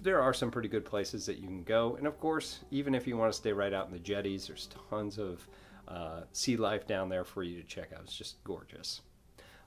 there 0.03 0.21
are 0.21 0.35
some 0.35 0.51
pretty 0.51 0.69
good 0.69 0.85
places 0.85 1.25
that 1.27 1.39
you 1.39 1.47
can 1.47 1.63
go. 1.63 1.95
And 1.97 2.07
of 2.07 2.19
course, 2.19 2.61
even 2.71 2.95
if 2.95 3.07
you 3.07 3.17
want 3.17 3.33
to 3.33 3.37
stay 3.37 3.53
right 3.53 3.73
out 3.73 3.87
in 3.87 3.93
the 3.93 3.99
jetties, 4.01 4.49
there's 4.49 4.69
tons 4.91 5.19
of 5.19 5.47
uh, 5.87 6.23
sea 6.33 6.57
life 6.57 6.87
down 6.87 7.09
there 7.09 7.25
for 7.25 7.45
you 7.45 7.61
to 7.61 7.67
check 7.67 7.93
out. 7.93 8.01
It's 8.03 8.17
just 8.17 8.43
gorgeous. 8.45 9.03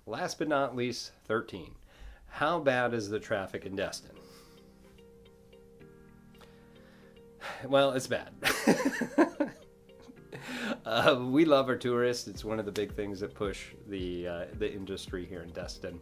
Last 0.05 0.37
but 0.37 0.49
not 0.49 0.75
least, 0.75 1.11
13. 1.25 1.71
How 2.35 2.59
bad 2.59 2.93
is 2.93 3.07
the 3.07 3.17
traffic 3.17 3.65
in 3.65 3.77
Destin? 3.77 4.11
Well, 7.65 7.93
it's 7.93 8.07
bad. 8.07 8.33
uh, 10.85 11.17
we 11.29 11.45
love 11.45 11.69
our 11.69 11.77
tourists. 11.77 12.27
It's 12.27 12.43
one 12.43 12.59
of 12.59 12.65
the 12.65 12.73
big 12.73 12.93
things 12.93 13.21
that 13.21 13.33
push 13.33 13.67
the 13.87 14.27
uh, 14.27 14.45
the 14.59 14.69
industry 14.69 15.25
here 15.25 15.43
in 15.43 15.49
Destin. 15.51 15.97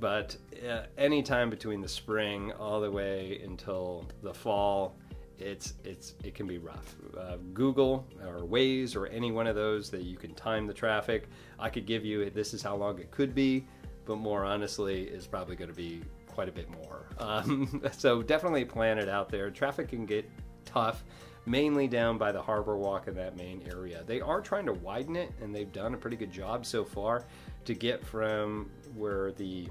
But 0.00 0.38
uh, 0.66 0.84
anytime 0.96 1.50
between 1.50 1.82
the 1.82 1.88
spring 1.88 2.50
all 2.52 2.80
the 2.80 2.90
way 2.90 3.42
until 3.44 4.08
the 4.22 4.32
fall, 4.32 4.96
it's 5.38 5.74
it's 5.84 6.14
it 6.24 6.34
can 6.34 6.46
be 6.46 6.56
rough. 6.56 6.96
Uh, 7.14 7.36
Google 7.52 8.06
or 8.26 8.38
Waze 8.38 8.96
or 8.96 9.06
any 9.08 9.32
one 9.32 9.46
of 9.46 9.54
those 9.54 9.90
that 9.90 10.04
you 10.04 10.16
can 10.16 10.32
time 10.34 10.66
the 10.66 10.72
traffic. 10.72 11.28
I 11.58 11.68
could 11.68 11.84
give 11.84 12.06
you 12.06 12.30
this 12.30 12.54
is 12.54 12.62
how 12.62 12.74
long 12.74 12.98
it 13.00 13.10
could 13.10 13.34
be, 13.34 13.66
but 14.04 14.16
more 14.16 14.44
honestly, 14.44 15.02
is 15.02 15.26
probably 15.26 15.56
going 15.56 15.70
to 15.70 15.76
be 15.76 16.02
quite 16.26 16.48
a 16.48 16.52
bit 16.52 16.68
more. 16.70 17.06
Um, 17.18 17.82
so 17.92 18.22
definitely 18.22 18.64
plan 18.64 18.98
it 18.98 19.08
out 19.08 19.28
there. 19.28 19.50
Traffic 19.50 19.88
can 19.88 20.06
get 20.06 20.28
tough, 20.64 21.04
mainly 21.46 21.86
down 21.86 22.18
by 22.18 22.32
the 22.32 22.42
Harbor 22.42 22.76
Walk 22.76 23.08
in 23.08 23.14
that 23.14 23.36
main 23.36 23.62
area. 23.70 24.02
They 24.06 24.20
are 24.20 24.40
trying 24.40 24.66
to 24.66 24.72
widen 24.72 25.16
it, 25.16 25.32
and 25.40 25.54
they've 25.54 25.72
done 25.72 25.94
a 25.94 25.96
pretty 25.96 26.16
good 26.16 26.32
job 26.32 26.66
so 26.66 26.84
far 26.84 27.24
to 27.64 27.74
get 27.74 28.04
from 28.04 28.70
where 28.94 29.32
the 29.32 29.68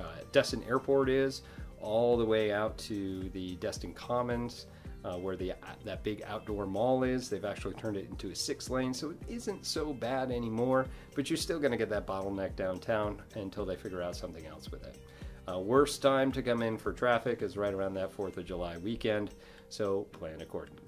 uh, 0.00 0.22
Destin 0.32 0.62
Airport 0.64 1.08
is 1.08 1.42
all 1.80 2.16
the 2.16 2.24
way 2.24 2.52
out 2.52 2.76
to 2.78 3.28
the 3.30 3.56
Destin 3.56 3.92
Commons. 3.94 4.66
Uh, 5.04 5.16
where 5.16 5.36
the 5.36 5.52
that 5.84 6.02
big 6.02 6.22
outdoor 6.26 6.66
mall 6.66 7.04
is. 7.04 7.30
They've 7.30 7.44
actually 7.44 7.74
turned 7.74 7.96
it 7.96 8.08
into 8.10 8.30
a 8.30 8.34
six 8.34 8.68
lane, 8.68 8.92
so 8.92 9.10
it 9.10 9.16
isn't 9.28 9.64
so 9.64 9.92
bad 9.92 10.32
anymore. 10.32 10.86
But 11.14 11.30
you're 11.30 11.36
still 11.36 11.60
going 11.60 11.70
to 11.70 11.78
get 11.78 11.88
that 11.90 12.04
bottleneck 12.04 12.56
downtown 12.56 13.22
until 13.36 13.64
they 13.64 13.76
figure 13.76 14.02
out 14.02 14.16
something 14.16 14.44
else 14.46 14.72
with 14.72 14.84
it. 14.84 14.96
Uh, 15.48 15.60
worst 15.60 16.02
time 16.02 16.32
to 16.32 16.42
come 16.42 16.62
in 16.62 16.76
for 16.76 16.92
traffic 16.92 17.42
is 17.42 17.56
right 17.56 17.72
around 17.72 17.94
that 17.94 18.14
4th 18.14 18.36
of 18.36 18.44
July 18.44 18.76
weekend 18.78 19.30
so 19.68 20.02
plan 20.12 20.40
accordingly. 20.40 20.87